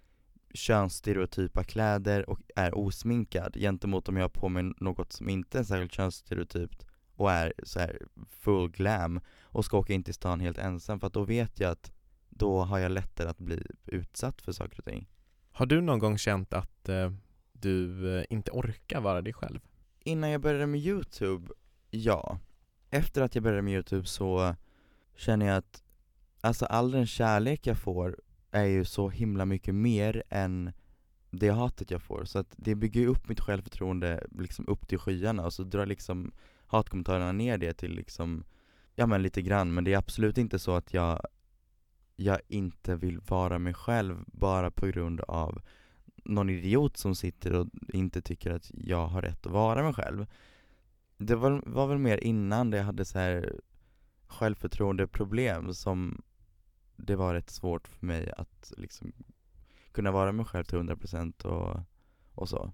könsstereotypa 0.53 1.63
kläder 1.63 2.29
och 2.29 2.39
är 2.55 2.77
osminkad 2.77 3.53
gentemot 3.55 4.09
om 4.09 4.17
jag 4.17 4.23
har 4.23 4.29
på 4.29 4.49
mig 4.49 4.63
något 4.77 5.13
som 5.13 5.29
inte 5.29 5.59
är 5.59 5.63
särskilt 5.63 5.93
könsstereotypt 5.93 6.85
och 7.15 7.31
är 7.31 7.53
så 7.63 7.79
här 7.79 8.01
full 8.29 8.71
glam 8.71 9.19
och 9.41 9.65
ska 9.65 9.77
åka 9.77 9.93
in 9.93 10.03
till 10.03 10.13
stan 10.13 10.39
helt 10.39 10.57
ensam 10.57 10.99
för 10.99 11.07
att 11.07 11.13
då 11.13 11.23
vet 11.23 11.59
jag 11.59 11.71
att 11.71 11.91
då 12.29 12.61
har 12.61 12.79
jag 12.79 12.91
lättare 12.91 13.29
att 13.29 13.37
bli 13.37 13.63
utsatt 13.85 14.41
för 14.41 14.51
saker 14.51 14.79
och 14.79 14.85
ting. 14.85 15.07
Har 15.51 15.65
du 15.65 15.81
någon 15.81 15.99
gång 15.99 16.17
känt 16.17 16.53
att 16.53 16.89
eh, 16.89 17.11
du 17.53 18.09
eh, 18.17 18.25
inte 18.29 18.51
orkar 18.51 19.01
vara 19.01 19.21
dig 19.21 19.33
själv? 19.33 19.59
Innan 19.99 20.29
jag 20.29 20.41
började 20.41 20.67
med 20.67 20.79
youtube, 20.79 21.53
ja. 21.89 22.39
Efter 22.89 23.21
att 23.21 23.35
jag 23.35 23.43
började 23.43 23.61
med 23.61 23.73
youtube 23.73 24.05
så 24.05 24.55
känner 25.15 25.45
jag 25.45 25.57
att 25.57 25.83
alltså 26.41 26.65
all 26.65 26.91
den 26.91 27.07
kärlek 27.07 27.67
jag 27.67 27.77
får 27.77 28.19
är 28.51 28.65
ju 28.65 28.86
så 28.86 29.10
himla 29.10 29.46
mycket 29.46 29.75
mer 29.75 30.24
än 30.29 30.72
det 31.31 31.50
hatet 31.50 31.91
jag 31.91 32.01
får, 32.01 32.25
så 32.25 32.39
att 32.39 32.53
det 32.58 32.75
bygger 32.75 33.01
ju 33.01 33.08
upp 33.08 33.29
mitt 33.29 33.39
självförtroende 33.39 34.27
liksom 34.31 34.67
upp 34.67 34.88
till 34.88 35.00
skyarna 35.00 35.46
och 35.46 35.53
så 35.53 35.63
drar 35.63 35.86
liksom 35.86 36.31
hatkommentarerna 36.67 37.31
ner 37.31 37.58
det 37.58 37.74
till 37.74 37.96
liksom, 37.96 38.43
ja 38.96 39.05
men 39.05 39.24
lite 39.24 39.41
grann, 39.41 39.74
men 39.74 39.84
det 39.84 39.93
är 39.93 39.98
absolut 39.98 40.38
inte 40.38 40.60
så 40.60 40.75
att 40.75 40.93
jag 40.93 41.22
jag 42.15 42.39
inte 42.48 42.96
vill 42.96 43.20
vara 43.20 43.60
mig 43.60 43.74
själv 43.74 44.24
bara 44.27 44.72
på 44.72 44.88
grund 44.88 45.22
av 45.22 45.62
någon 46.24 46.50
idiot 46.50 46.98
som 46.98 47.15
sitter 47.15 47.53
och 47.53 47.67
inte 47.93 48.22
tycker 48.22 48.51
att 48.51 48.72
jag 48.74 49.08
har 49.08 49.22
rätt 49.22 49.46
att 49.46 49.51
vara 49.51 49.84
mig 49.84 49.93
själv. 49.93 50.25
Det 51.17 51.36
var, 51.36 51.63
var 51.65 51.88
väl 51.88 51.98
mer 51.98 52.17
innan 52.17 52.70
det 52.70 52.77
jag 52.77 52.84
hade 52.84 53.05
så 53.05 53.20
här 53.20 53.60
självförtroendeproblem 54.27 55.74
som 55.74 56.22
det 57.03 57.15
var 57.15 57.34
rätt 57.34 57.50
svårt 57.50 57.88
för 57.88 58.05
mig 58.05 58.31
att 58.38 58.74
liksom 58.77 59.13
kunna 59.91 60.12
vara 60.12 60.31
mig 60.31 60.46
själv 60.46 60.63
till 60.63 60.77
100% 60.77 61.46
och, 61.46 61.79
och 62.36 62.50
så. 62.50 62.74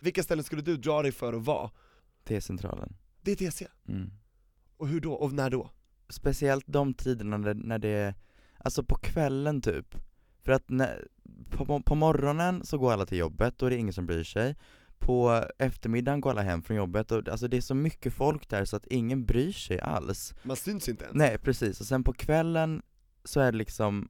Vilka 0.00 0.22
ställen 0.22 0.44
skulle 0.44 0.62
du 0.62 0.76
dra 0.76 1.02
dig 1.02 1.12
för 1.12 1.32
att 1.32 1.44
vara? 1.44 1.70
T-centralen. 2.24 2.96
Det 3.22 3.32
är 3.32 3.50
TC. 3.50 3.66
Mm. 3.88 4.10
Och 4.76 4.88
hur 4.88 5.00
då? 5.00 5.12
Och 5.12 5.32
när 5.32 5.50
då? 5.50 5.70
Speciellt 6.08 6.64
de 6.68 6.94
tiderna 6.94 7.36
när, 7.36 7.54
när 7.54 7.78
det, 7.78 8.14
alltså 8.58 8.84
på 8.84 8.94
kvällen 8.94 9.60
typ. 9.60 9.94
För 10.42 10.52
att 10.52 10.68
när, 10.68 11.08
på, 11.50 11.82
på 11.82 11.94
morgonen 11.94 12.64
så 12.64 12.78
går 12.78 12.92
alla 12.92 13.06
till 13.06 13.18
jobbet, 13.18 13.58
då 13.58 13.66
är 13.66 13.70
det 13.70 13.76
ingen 13.76 13.92
som 13.92 14.06
bryr 14.06 14.24
sig. 14.24 14.56
på 14.98 15.44
eftermiddagen 15.58 16.20
går 16.20 16.30
alla 16.30 16.42
hem 16.42 16.62
från 16.62 16.76
jobbet 16.76 17.12
och 17.12 17.28
alltså 17.28 17.48
det 17.48 17.56
är 17.56 17.60
så 17.60 17.74
mycket 17.74 18.12
folk 18.12 18.48
där 18.48 18.64
så 18.64 18.76
att 18.76 18.86
ingen 18.86 19.24
bryr 19.24 19.52
sig 19.52 19.80
alls 19.80 20.34
Man 20.42 20.56
syns 20.56 20.88
inte 20.88 21.04
ens. 21.04 21.16
Nej 21.16 21.38
precis, 21.38 21.80
och 21.80 21.86
sen 21.86 22.04
på 22.04 22.12
kvällen 22.12 22.82
så 23.24 23.40
är 23.40 23.52
det 23.52 23.58
liksom 23.58 24.08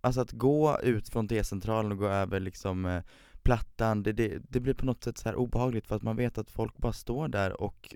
Alltså 0.00 0.20
att 0.20 0.32
gå 0.32 0.78
ut 0.82 1.08
från 1.08 1.28
T-centralen 1.28 1.92
och 1.92 1.98
gå 1.98 2.08
över 2.08 2.40
liksom 2.40 2.86
eh, 2.86 3.02
Plattan, 3.42 4.02
det, 4.02 4.12
det, 4.12 4.38
det 4.48 4.60
blir 4.60 4.74
på 4.74 4.86
något 4.86 5.04
sätt 5.04 5.18
så 5.18 5.28
här 5.28 5.36
obehagligt 5.36 5.86
för 5.86 5.96
att 5.96 6.02
man 6.02 6.16
vet 6.16 6.38
att 6.38 6.50
folk 6.50 6.76
bara 6.76 6.92
står 6.92 7.28
där 7.28 7.60
och 7.60 7.94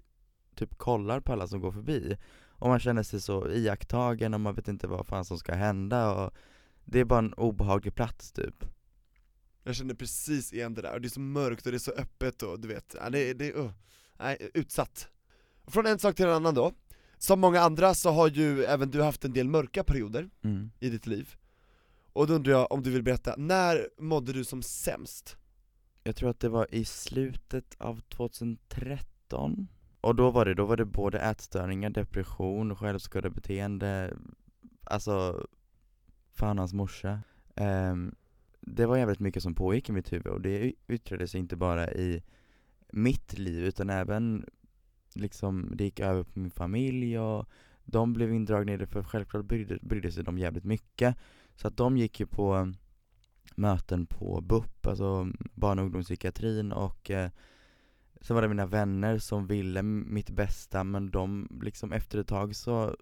typ 0.55 0.79
kollar 0.79 1.21
på 1.21 1.33
alla 1.33 1.47
som 1.47 1.61
går 1.61 1.73
förbi. 1.73 2.17
Och 2.49 2.69
man 2.69 2.81
känner 2.81 3.03
sig 3.03 3.21
så 3.21 3.51
iakttagen 3.51 4.35
och 4.35 4.41
man 4.41 4.55
vet 4.55 4.69
inte 4.69 4.87
vad 4.87 5.07
fan 5.07 5.25
som 5.25 5.39
ska 5.39 5.55
hända 5.55 6.15
och 6.15 6.35
Det 6.85 7.01
är 7.01 7.05
bara 7.05 7.19
en 7.19 7.35
obehaglig 7.35 7.95
plats 7.95 8.33
typ. 8.33 8.65
Jag 9.65 9.75
känner 9.75 9.95
precis 9.95 10.53
igen 10.53 10.75
det 10.75 10.83
där, 10.83 10.95
och 10.95 11.01
det 11.01 11.07
är 11.07 11.11
så 11.11 11.21
mörkt 11.21 11.67
och 11.67 11.73
det 11.73 11.77
är 11.77 11.79
så 11.79 11.93
öppet 11.93 12.43
och 12.43 12.61
du 12.61 12.69
vet, 12.69 12.95
ja, 13.01 13.11
det, 13.11 13.35
det, 13.35 13.53
uh, 13.53 13.71
nej, 14.19 14.51
utsatt. 14.55 15.09
Från 15.67 15.87
en 15.87 15.99
sak 15.99 16.17
till 16.17 16.25
en 16.25 16.33
annan 16.33 16.55
då, 16.55 16.73
som 17.21 17.41
många 17.41 17.61
andra 17.61 17.95
så 17.95 18.11
har 18.11 18.29
ju 18.29 18.65
även 18.65 18.91
du 18.91 19.03
haft 19.03 19.25
en 19.25 19.33
del 19.33 19.49
mörka 19.49 19.85
perioder 19.85 20.31
mm. 20.43 20.71
i 20.81 20.91
ditt 20.91 21.07
liv. 21.07 21.35
Och 22.13 22.27
då 22.27 22.35
undrar 22.35 22.53
jag 22.53 22.73
om 22.73 22.83
du 22.83 22.91
vill 22.91 23.03
berätta, 23.03 23.35
när 23.39 23.89
mådde 23.99 24.33
du 24.33 24.45
som 24.45 24.63
sämst? 24.63 25.37
Jag 26.03 26.17
tror 26.17 26.31
att 26.31 26.41
det 26.41 26.49
var 26.49 26.75
i 26.75 26.85
slutet 26.85 27.77
av 27.79 28.01
2013 28.01 29.69
Och 30.01 30.17
då 30.17 30.31
var 30.31 30.45
det, 30.45 30.55
då 30.55 30.65
var 30.65 30.77
det 30.77 30.85
både 30.85 31.21
ätstörningar, 31.21 31.91
depression, 31.91 32.77
självskadebeteende 32.77 34.17
Alltså 34.85 35.47
Fan 36.33 36.59
hans 36.59 36.73
morsa 36.73 37.21
Ehm, 37.55 38.15
Det 38.61 38.87
var 38.87 38.97
jävligt 38.97 39.21
mycket 39.21 39.43
som 39.43 39.55
pågick 39.55 39.89
i 39.89 39.93
mitt 39.93 40.13
huvud 40.13 40.27
och 40.27 40.41
det 40.41 40.73
yttrade 40.89 41.29
sig 41.29 41.41
inte 41.41 41.57
bara 41.57 41.93
i 41.93 42.23
mitt 42.93 43.39
liv 43.39 43.65
utan 43.65 43.91
även 43.91 44.47
liksom 45.15 45.73
det 45.75 45.85
gick 45.85 46.01
över 46.01 46.23
på 46.23 46.39
min 46.39 46.51
familj 46.51 47.19
och 47.19 47.49
de 47.85 48.13
blev 48.13 48.33
indragna 48.33 48.73
i 48.73 48.77
det 48.77 48.87
för 48.87 49.03
självklart 49.03 49.45
brydde, 49.45 49.79
brydde 49.83 50.13
sig 50.13 50.25
de 50.25 50.39
jävligt 50.39 50.65
mycket. 50.65 51.17
Så 51.55 51.69
att 51.69 51.77
de 51.77 51.97
gick 51.97 52.21
ju 52.21 52.27
på 52.27 52.57
eh, 52.57 52.67
möten 53.55 54.07
på 54.07 54.41
BUP, 54.41 54.87
alltså 54.87 55.29
barn 55.55 55.79
och 55.79 55.85
ungdomspsykiatrin 55.85 56.73
och 56.73 57.11
eh, 57.11 57.31
Sen 58.21 58.35
var 58.35 58.43
det 58.43 58.49
mina 58.49 58.67
vänner 58.67 59.19
som 59.19 59.47
ville 59.47 59.83
mitt 59.83 60.31
bästa 60.31 60.85
men 60.85 61.11
de 61.11 61.49
liksom 61.63 61.93
efter 61.93 62.19
ett 62.19 62.29
tag 62.29 62.57
så 62.57 62.97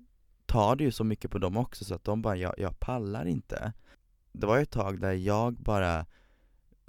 tar 0.46 0.76
det 0.76 0.84
ju 0.84 0.90
så 0.90 1.04
mycket 1.04 1.30
på 1.30 1.38
dem 1.38 1.56
också 1.56 1.84
så 1.84 1.94
att 1.94 2.04
de 2.04 2.22
bara, 2.22 2.36
jag, 2.36 2.54
jag 2.58 2.80
pallar 2.80 3.24
inte. 3.24 3.72
Det 4.32 4.46
var 4.46 4.56
ju 4.56 4.62
ett 4.62 4.70
tag 4.70 5.00
där 5.00 5.12
jag 5.12 5.54
bara 5.54 6.06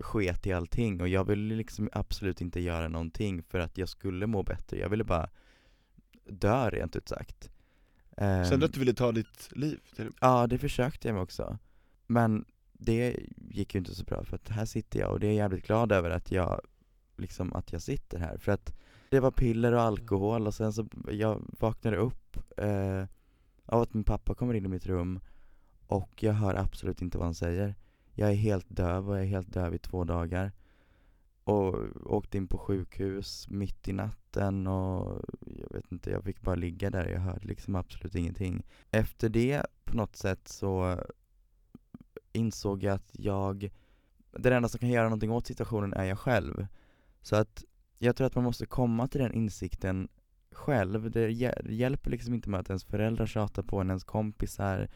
sket 0.02 0.48
i 0.48 0.54
allting 0.54 1.02
och 1.02 1.08
jag 1.08 1.24
ville 1.24 1.56
liksom 1.56 1.90
absolut 1.92 2.42
inte 2.42 2.60
göra 2.60 2.88
någonting 2.88 3.44
för 3.44 3.60
att 3.60 3.78
jag 3.78 3.90
skulle 3.90 4.28
må 4.28 4.44
bättre, 4.44 4.78
jag 4.78 4.90
ville 4.90 5.04
bara 5.04 5.30
dö 6.26 6.70
rent 6.70 6.96
ut 6.96 7.10
sagt 7.10 7.50
Kände 8.20 8.50
du 8.50 8.56
Ehm, 8.56 8.64
att 8.64 8.74
du 8.74 8.80
ville 8.80 8.94
ta 8.94 9.12
ditt 9.12 9.50
liv? 9.52 9.80
Ja, 10.22 10.48
det 10.48 10.58
försökte 10.58 11.08
jag 11.08 11.14
med 11.16 11.24
också. 11.24 11.58
Men 12.08 12.46
det 12.74 13.20
gick 13.36 13.76
ju 13.76 13.80
inte 13.80 13.96
så 13.96 14.04
bra 14.04 14.24
för 14.24 14.36
att 14.36 14.50
här 14.50 14.66
sitter 14.66 15.00
jag 15.00 15.12
och 15.12 15.20
det 15.20 15.28
är 15.28 15.30
jag 15.30 15.36
jävligt 15.36 15.68
glad 15.68 15.92
över 15.92 16.10
att 16.10 16.32
jag, 16.32 16.62
liksom 17.18 17.54
att 17.54 17.72
jag 17.72 17.82
sitter 17.82 18.20
här. 18.20 18.38
För 18.38 18.52
att 18.52 18.74
det 19.10 19.20
var 19.20 19.32
piller 19.32 19.72
och 19.72 19.82
alkohol 19.82 20.48
och 20.48 20.54
sen 20.54 20.74
så, 20.74 20.88
jag 21.12 21.42
vaknade 21.60 21.98
upp 21.98 22.38
eh, 22.58 23.06
av 23.66 23.82
att 23.82 23.94
min 23.94 24.04
pappa 24.04 24.36
kommer 24.36 24.54
in 24.54 24.66
i 24.66 24.70
mitt 24.70 24.86
rum 24.86 25.20
och 25.88 26.24
jag 26.24 26.34
hör 26.34 26.56
absolut 26.56 27.02
inte 27.02 27.18
vad 27.18 27.28
han 27.28 27.36
säger. 27.36 27.76
Jag 28.20 28.32
är 28.32 28.36
helt 28.36 28.66
döv 28.70 29.10
och 29.10 29.16
jag 29.16 29.24
är 29.24 29.28
helt 29.28 29.54
döv 29.54 29.74
i 29.74 29.78
två 29.78 30.04
dagar. 30.04 30.52
Och 31.44 31.76
åkte 32.06 32.38
in 32.38 32.48
på 32.48 32.58
sjukhus 32.58 33.50
mitt 33.50 33.88
i 33.88 33.94
natten 33.94 34.68
och 34.68 35.22
jag 35.42 35.74
vet 35.74 35.92
inte, 35.92 36.10
jag 36.10 36.24
fick 36.24 36.42
bara 36.42 36.56
ligga 36.56 36.90
där, 36.90 37.06
jag 37.06 37.20
hörde 37.20 37.48
liksom 37.48 37.76
absolut 37.76 38.16
ingenting. 38.16 38.64
Efter 38.92 39.30
det 39.30 39.66
på 39.84 39.98
något 39.98 40.16
sätt 40.16 40.48
så 40.48 41.00
insåg 42.34 42.84
jag 42.84 42.94
att 42.94 43.10
jag, 43.12 43.70
den 44.32 44.54
enda 44.54 44.70
som 44.70 44.80
kan 44.80 44.90
göra 44.90 45.04
någonting 45.04 45.32
åt 45.32 45.48
situationen 45.48 45.94
är 45.94 46.06
jag 46.06 46.20
själv. 46.20 46.68
Så 47.22 47.36
att 47.36 47.64
jag 47.98 48.16
tror 48.16 48.28
att 48.28 48.36
man 48.36 48.44
måste 48.44 48.66
komma 48.66 49.08
till 49.08 49.22
den 49.22 49.34
insikten 49.34 50.08
själv. 50.52 51.12
Det 51.12 51.32
hjälper 51.70 52.12
liksom 52.12 52.34
inte 52.34 52.50
med 52.50 52.60
att 52.60 52.70
ens 52.70 52.84
föräldrar 52.84 53.26
tjatar 53.26 53.64
på 53.64 53.80
en, 53.80 53.90
ens 53.90 54.04
kompisar. 54.04 54.90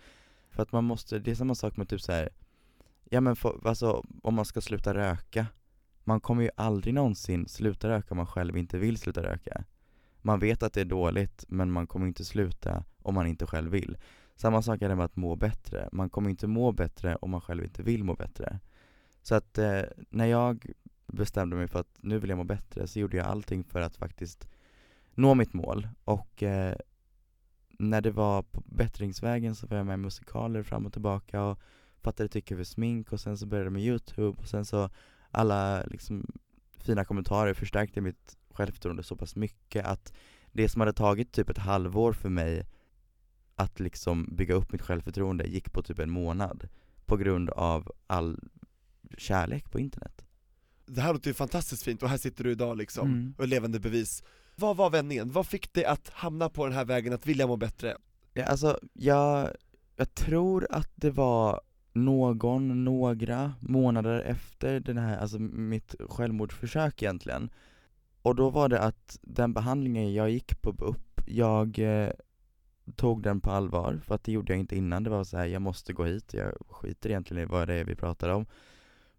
För 0.50 0.64
att 0.64 0.72
man 0.72 0.84
måste, 0.84 1.20
det 1.20 1.32
är 1.32 1.36
samma 1.36 1.56
sak 1.56 1.78
med 1.78 1.90
typ 1.90 2.02
så 2.02 2.12
här 2.12 2.30
ja 3.14 3.22
men 3.22 3.36
för, 3.36 3.68
alltså 3.68 4.04
om 4.22 4.36
man 4.36 4.46
ska 4.46 4.62
sluta 4.62 4.94
röka. 4.94 5.46
Man 6.04 6.22
kommer 6.22 6.44
ju 6.44 6.50
aldrig 6.56 6.94
någonsin 6.94 7.48
sluta 7.48 7.90
röka 7.90 8.08
om 8.10 8.18
man 8.18 8.28
själv 8.28 8.58
inte 8.58 8.78
vill 8.78 8.98
sluta 8.98 9.24
röka. 9.24 9.64
Man 10.22 10.40
vet 10.40 10.64
att 10.64 10.74
det 10.74 10.82
är 10.82 10.86
dåligt 10.86 11.46
men 11.48 11.72
man 11.72 11.88
kommer 11.88 12.08
inte 12.08 12.26
sluta 12.26 12.84
om 13.02 13.16
man 13.16 13.28
inte 13.28 13.46
själv 13.46 13.72
vill. 13.72 13.98
Samma 14.36 14.62
sak 14.62 14.82
är 14.82 14.90
det 14.90 14.96
med 14.96 15.06
att 15.06 15.16
må 15.16 15.36
bättre. 15.36 15.90
Man 15.92 16.10
kommer 16.10 16.30
inte 16.30 16.48
må 16.48 16.72
bättre 16.72 17.16
om 17.16 17.32
man 17.32 17.42
själv 17.42 17.64
inte 17.64 17.84
vill 17.84 18.04
må 18.04 18.16
bättre. 18.16 18.60
Så 19.22 19.36
att 19.36 19.58
eh, 19.58 19.82
när 20.10 20.26
jag 20.26 20.66
bestämde 21.08 21.56
mig 21.56 21.68
för 21.68 21.80
att 21.80 21.98
nu 22.02 22.20
vill 22.20 22.30
jag 22.30 22.38
må 22.38 22.44
bättre 22.44 22.88
så 22.88 23.00
gjorde 23.00 23.18
jag 23.18 23.28
allting 23.28 23.64
för 23.64 23.82
att 23.82 23.96
faktiskt 23.96 24.48
nå 25.16 25.36
mitt 25.36 25.54
mål 25.54 25.88
och 26.04 26.44
eh, 26.44 26.76
när 27.80 28.02
det 28.02 28.12
var 28.12 28.42
på 28.42 28.64
bättringsvägen 28.66 29.56
så 29.56 29.68
var 29.68 29.78
jag 29.78 29.86
med 29.86 29.94
i 29.94 29.98
musikaler 29.98 30.64
fram 30.64 30.86
och 30.86 30.94
tillbaka 30.94 31.44
och 31.44 31.60
fattade 32.04 32.30
tycke 32.30 32.56
för 32.56 32.64
smink 32.64 33.12
och 33.14 33.20
sen 33.20 33.38
så 33.38 33.46
började 33.46 33.66
jag 33.66 33.74
med 33.74 33.82
youtube 33.84 34.38
och 34.42 34.48
sen 34.48 34.66
så 34.66 34.90
alla 35.32 35.84
liksom 35.84 36.26
fina 36.78 37.06
kommentarer 37.06 37.54
förstärkte 37.54 38.02
mitt 38.02 38.38
självförtroende 38.50 39.04
så 39.04 39.16
pass 39.16 39.36
mycket 39.36 39.86
att 39.86 40.14
det 40.52 40.70
som 40.70 40.82
hade 40.82 40.94
tagit 40.94 41.32
typ 41.32 41.50
ett 41.50 41.58
halvår 41.58 42.14
för 42.14 42.30
mig 42.30 42.66
att 43.56 43.80
liksom 43.80 44.36
bygga 44.36 44.54
upp 44.56 44.72
mitt 44.72 44.82
självförtroende 44.82 45.44
gick 45.48 45.74
på 45.74 45.82
typ 45.84 46.00
en 46.00 46.10
månad 46.10 46.68
på 47.06 47.18
grund 47.18 47.50
av 47.50 47.92
all 48.08 48.40
kärlek 49.18 49.72
på 49.72 49.80
internet. 49.80 50.26
Det 50.86 51.02
här 51.02 51.14
låter 51.14 51.28
ju 51.28 51.34
fantastiskt 51.34 51.84
fint 51.84 52.04
och 52.04 52.10
här 52.10 52.18
sitter 52.18 52.44
du 52.44 52.52
idag 52.52 52.78
liksom, 52.78 53.08
Mm. 53.08 53.34
och 53.38 53.48
levande 53.48 53.80
bevis. 53.80 54.24
Vad 54.56 54.78
var 54.78 54.90
vändningen? 54.90 55.32
Vad 55.32 55.48
fick 55.48 55.74
dig 55.74 55.86
att 55.86 56.10
hamna 56.10 56.50
på 56.50 56.66
den 56.66 56.74
här 56.76 56.86
vägen, 56.86 57.14
att 57.14 57.26
vilja 57.26 57.48
må 57.48 57.58
bättre? 57.58 57.98
Ja, 58.34 58.44
alltså, 58.46 58.80
jag, 58.94 59.50
jag 59.96 60.16
tror 60.16 60.68
att 60.70 60.90
det 60.96 61.12
var 61.12 61.62
någon, 61.94 62.84
några 62.84 63.54
månader 63.60 64.20
efter 64.20 64.80
den 64.80 64.98
här, 64.98 65.18
alltså 65.18 65.40
mitt 65.40 65.96
självmordsförsök 66.00 67.02
egentligen. 67.02 67.50
Och 68.22 68.36
då 68.36 68.50
var 68.50 68.70
det 68.70 68.80
att 68.80 69.20
den 69.22 69.54
behandlingen 69.54 70.14
jag 70.14 70.30
gick 70.30 70.62
på 70.62 70.72
BUP, 70.72 71.22
jag 71.26 71.80
eh, 71.80 72.10
tog 72.96 73.24
den 73.24 73.42
på 73.42 73.52
allvar, 73.52 74.00
för 74.06 74.16
att 74.16 74.24
det 74.24 74.32
gjorde 74.32 74.54
jag 74.54 74.60
inte 74.60 74.76
innan. 74.76 75.04
Det 75.04 75.10
var 75.10 75.24
så 75.24 75.38
här, 75.38 75.46
jag 75.46 75.62
måste 75.62 75.94
gå 75.94 76.04
hit, 76.04 76.34
jag 76.34 76.54
skiter 76.70 77.10
egentligen 77.10 77.44
i 77.44 77.46
vad 77.46 77.68
det 77.68 77.74
är 77.74 77.84
vi 77.84 77.96
pratar 77.96 78.30
om. 78.30 78.46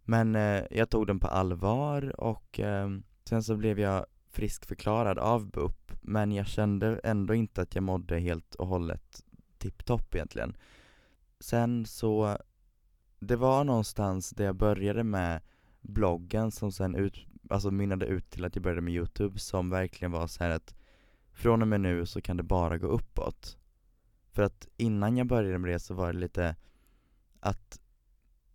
Men 0.04 0.34
eh, 0.34 0.62
jag 0.70 0.90
tog 0.90 1.06
den 1.06 1.20
på 1.20 1.28
allvar 1.28 2.20
och 2.20 2.60
eh, 2.60 2.88
sen 3.24 3.42
så 3.42 3.56
blev 3.56 3.80
jag 3.80 4.06
friskförklarad 4.30 5.18
av 5.18 5.50
BUP, 5.50 5.92
men 6.00 6.32
jag 6.32 6.46
kände 6.46 7.00
ändå 7.04 7.34
inte 7.34 7.62
att 7.62 7.74
jag 7.74 7.84
mådde 7.84 8.18
helt 8.18 8.54
och 8.54 8.66
hållet 8.66 9.24
tipptopp 9.58 10.14
egentligen. 10.14 10.56
Sen 11.40 11.86
så, 11.86 12.38
det 13.24 13.36
var 13.36 13.64
någonstans 13.64 14.30
där 14.30 14.44
jag 14.44 14.56
började 14.56 15.04
med 15.04 15.40
bloggen 15.80 16.50
som 16.50 16.72
sen 16.72 16.94
ut, 16.94 17.26
alltså 17.50 17.70
mynnade 17.70 18.06
ut 18.06 18.30
till 18.30 18.44
att 18.44 18.56
jag 18.56 18.62
började 18.62 18.80
med 18.80 18.94
youtube 18.94 19.38
som 19.38 19.70
verkligen 19.70 20.12
var 20.12 20.26
så 20.26 20.44
här 20.44 20.50
att 20.50 20.74
från 21.32 21.62
och 21.62 21.68
med 21.68 21.80
nu 21.80 22.06
så 22.06 22.20
kan 22.20 22.36
det 22.36 22.42
bara 22.42 22.78
gå 22.78 22.86
uppåt. 22.86 23.58
För 24.32 24.42
att 24.42 24.68
innan 24.76 25.16
jag 25.16 25.26
började 25.26 25.58
med 25.58 25.70
det 25.70 25.78
så 25.78 25.94
var 25.94 26.12
det 26.12 26.18
lite 26.18 26.56
att 27.40 27.80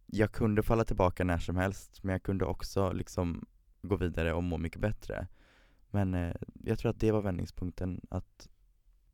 jag 0.05 0.31
kunde 0.31 0.63
falla 0.63 0.85
tillbaka 0.85 1.23
när 1.23 1.37
som 1.37 1.57
helst 1.57 2.03
men 2.03 2.11
jag 2.11 2.23
kunde 2.23 2.45
också 2.45 2.91
liksom 2.91 3.45
gå 3.81 3.95
vidare 3.95 4.33
och 4.33 4.43
må 4.43 4.57
mycket 4.57 4.81
bättre. 4.81 5.27
Men 5.91 6.13
eh, 6.13 6.35
jag 6.63 6.79
tror 6.79 6.91
att 6.91 6.99
det 6.99 7.11
var 7.11 7.21
vändningspunkten 7.21 8.01
att 8.09 8.49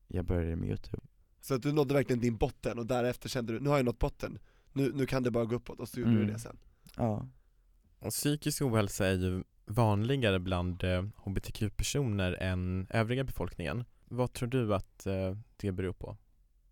jag 0.07 0.25
började 0.25 0.55
med 0.55 0.69
youtube. 0.69 1.03
Så 1.41 1.53
att 1.53 1.61
du 1.61 1.73
nådde 1.73 1.93
verkligen 1.93 2.19
din 2.19 2.37
botten 2.37 2.79
och 2.79 2.85
därefter 2.85 3.29
kände 3.29 3.53
du, 3.53 3.59
nu 3.59 3.69
har 3.69 3.77
jag 3.77 3.85
nått 3.85 3.99
botten, 3.99 4.39
nu, 4.75 4.91
nu 4.95 5.05
kan 5.05 5.23
det 5.23 5.31
bara 5.31 5.45
gå 5.45 5.55
uppåt, 5.55 5.79
och 5.79 5.89
så 5.89 5.99
gjorde 5.99 6.11
Mm. 6.11 6.27
du 6.27 6.33
det 6.33 6.39
sen. 6.39 6.57
Ja. 6.97 7.27
Och 7.99 8.09
psykisk 8.11 8.61
ohälsa 8.61 9.07
är 9.07 9.13
ju 9.13 9.43
vanligare 9.65 10.39
bland 10.39 10.83
eh, 10.83 11.03
hbtq-personer 11.25 12.37
än 12.41 12.87
övriga 12.89 13.23
befolkningen. 13.23 13.83
Vad 14.05 14.33
tror 14.33 14.49
du 14.49 14.75
att 14.75 15.05
eh, 15.05 15.37
det 15.57 15.71
beror 15.71 15.93
på? 15.93 16.17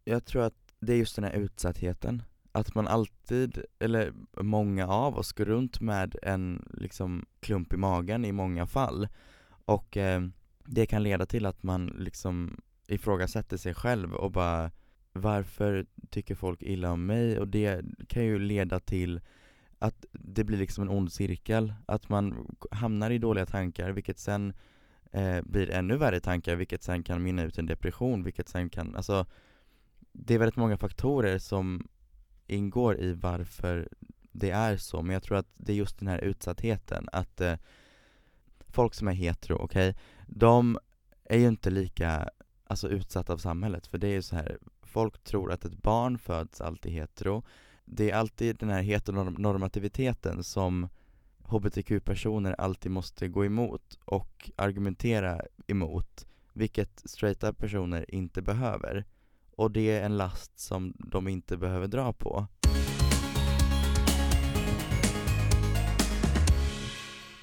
Jag 0.03 0.25
tror 0.25 0.41
att 0.43 0.73
det 0.79 0.93
är 0.93 0.97
just 0.97 1.15
den 1.15 1.25
här 1.25 1.31
utsattheten. 1.33 2.23
Att 2.51 2.75
man 2.75 2.87
alltid, 2.87 3.63
eller 3.79 4.13
många 4.41 4.87
av 4.87 5.17
oss 5.17 5.33
går 5.33 5.45
runt 5.45 5.81
med 5.81 6.15
en 6.23 6.69
liksom 6.73 7.25
klump 7.39 7.73
i 7.73 7.77
magen 7.77 8.25
i 8.25 8.31
många 8.31 8.67
fall. 8.67 9.07
Och 9.65 9.97
eh, 9.97 10.21
det 10.65 10.85
kan 10.85 11.03
leda 11.03 11.25
till 11.25 11.45
att 11.45 11.63
man 11.63 11.85
liksom 11.87 12.61
ifrågasätter 12.87 13.57
sig 13.57 13.73
själv 13.73 14.13
och 14.13 14.31
bara 14.31 14.71
varför 15.13 15.85
tycker 16.09 16.35
folk 16.35 16.63
illa 16.63 16.91
om 16.91 17.05
mig? 17.05 17.39
Och 17.39 17.47
det 17.47 17.85
kan 18.07 18.25
ju 18.25 18.39
leda 18.39 18.79
till 18.79 19.21
att 19.79 20.05
det 20.11 20.43
blir 20.43 20.57
liksom 20.57 20.83
en 20.83 20.89
ond 20.97 21.11
cirkel, 21.11 21.73
att 21.85 22.09
man 22.09 22.55
hamnar 22.71 23.11
i 23.11 23.17
dåliga 23.17 23.45
tankar 23.45 23.89
vilket 23.91 24.19
sen 24.19 24.53
eh, 25.11 25.41
blir 25.41 25.69
ännu 25.69 25.97
värre 25.97 26.19
tankar 26.19 26.55
vilket 26.55 26.83
sen 26.83 27.03
kan 27.03 27.23
mynna 27.23 27.43
ut 27.43 27.57
i 27.57 27.59
en 27.59 27.65
depression, 27.65 28.23
vilket 28.23 28.49
sen 28.49 28.69
kan, 28.69 28.95
alltså 28.95 29.25
det 30.11 30.33
är 30.33 30.39
väldigt 30.39 30.55
många 30.55 30.77
faktorer 30.77 31.37
som 31.37 31.87
ingår 32.47 32.99
i 32.99 33.13
varför 33.13 33.89
det 34.31 34.49
är 34.49 34.77
så, 34.77 35.01
men 35.01 35.13
jag 35.13 35.23
tror 35.23 35.37
att 35.37 35.51
det 35.53 35.71
är 35.71 35.75
just 35.75 35.99
den 35.99 36.07
här 36.07 36.19
utsattheten, 36.19 37.09
att 37.11 37.41
eh, 37.41 37.55
folk 38.59 38.93
som 38.93 39.07
är 39.07 39.13
hetero, 39.13 39.55
okej, 39.55 39.89
okay, 39.89 40.01
de 40.27 40.77
är 41.23 41.37
ju 41.37 41.47
inte 41.47 41.69
lika 41.69 42.29
alltså, 42.67 42.89
utsatta 42.89 43.33
av 43.33 43.37
samhället, 43.37 43.87
för 43.87 43.97
det 43.97 44.07
är 44.07 44.11
ju 44.13 44.21
så 44.21 44.35
här 44.35 44.57
folk 44.93 45.23
tror 45.23 45.51
att 45.51 45.65
ett 45.65 45.81
barn 45.81 46.17
föds 46.17 46.61
alltid 46.61 46.91
hetero, 46.91 47.43
det 47.85 48.11
är 48.11 48.15
alltid 48.15 48.55
den 48.55 48.69
här 48.69 48.81
heteronormativiteten 48.81 50.43
som 50.43 50.89
hbtq-personer 51.43 52.55
alltid 52.57 52.91
måste 52.91 53.27
gå 53.27 53.45
emot 53.45 53.99
och 54.05 54.51
argumentera 54.55 55.41
emot, 55.67 56.27
vilket 56.53 57.01
straighta 57.05 57.53
personer 57.53 58.15
inte 58.15 58.41
behöver. 58.41 59.05
Och 59.55 59.71
det 59.71 59.91
är 59.91 60.05
en 60.05 60.17
last 60.17 60.59
som 60.59 60.93
de 60.97 61.27
inte 61.27 61.57
behöver 61.57 61.87
dra 61.87 62.13
på. 62.13 62.47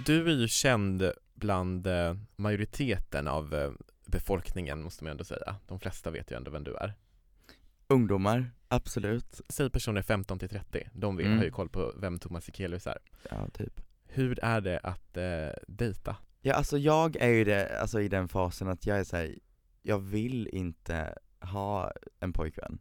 Du 0.07 0.31
är 0.31 0.37
ju 0.37 0.49
känd 0.49 1.11
bland 1.35 1.87
eh, 1.87 2.17
majoriteten 2.37 3.29
av 3.29 3.55
eh, 3.55 3.71
befolkningen 4.07 4.83
måste 4.83 5.05
man 5.05 5.11
ändå 5.11 5.25
säga. 5.25 5.57
De 5.67 5.81
flesta 5.81 6.11
vet 6.11 6.31
ju 6.31 6.37
ändå 6.37 6.51
vem 6.51 6.65
du 6.65 6.75
är. 6.75 6.95
Ungdomar, 7.91 8.51
absolut. 8.69 9.41
Säg 9.49 9.71
personer 9.71 10.03
15 10.03 10.39
till 10.39 10.49
30, 10.49 10.89
de 10.93 11.17
vet, 11.17 11.27
mm. 11.27 11.39
har 11.39 11.45
ju 11.45 11.51
koll 11.51 11.69
på 11.69 11.93
vem 11.97 12.19
Thomas 12.19 12.45
Sekelius 12.45 12.87
är. 12.87 12.99
Ja, 13.31 13.49
typ. 13.53 13.81
Hur 14.05 14.45
är 14.45 14.61
det 14.61 14.79
att 14.79 15.17
eh, 15.17 15.63
dejta? 15.69 16.17
Ja, 16.41 16.55
alltså 16.55 16.79
jag 16.79 17.17
är 17.17 17.29
ju 17.29 17.45
det, 17.45 17.81
alltså 17.81 18.01
i 18.01 18.09
den 18.09 18.29
fasen 18.29 18.69
att 18.69 18.87
jag 18.87 18.99
är 18.99 19.05
såhär, 19.05 19.39
jag 19.83 19.99
vill 19.99 20.49
inte 20.53 21.15
ha 21.41 21.93
en 22.21 22.33
pojkvän. 22.33 22.79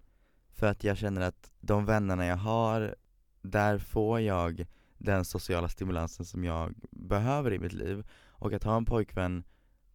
För 0.51 0.67
att 0.67 0.83
jag 0.83 0.97
känner 0.97 1.21
att 1.21 1.51
de 1.59 1.85
vännerna 1.85 2.25
jag 2.25 2.37
har, 2.37 2.95
där 3.41 3.77
får 3.77 4.19
jag 4.19 4.65
den 4.97 5.25
sociala 5.25 5.69
stimulansen 5.69 6.25
som 6.25 6.43
jag 6.43 6.73
behöver 6.91 7.53
i 7.53 7.59
mitt 7.59 7.73
liv. 7.73 8.07
Och 8.27 8.53
att 8.53 8.63
ha 8.63 8.77
en 8.77 8.85
pojkvän, 8.85 9.43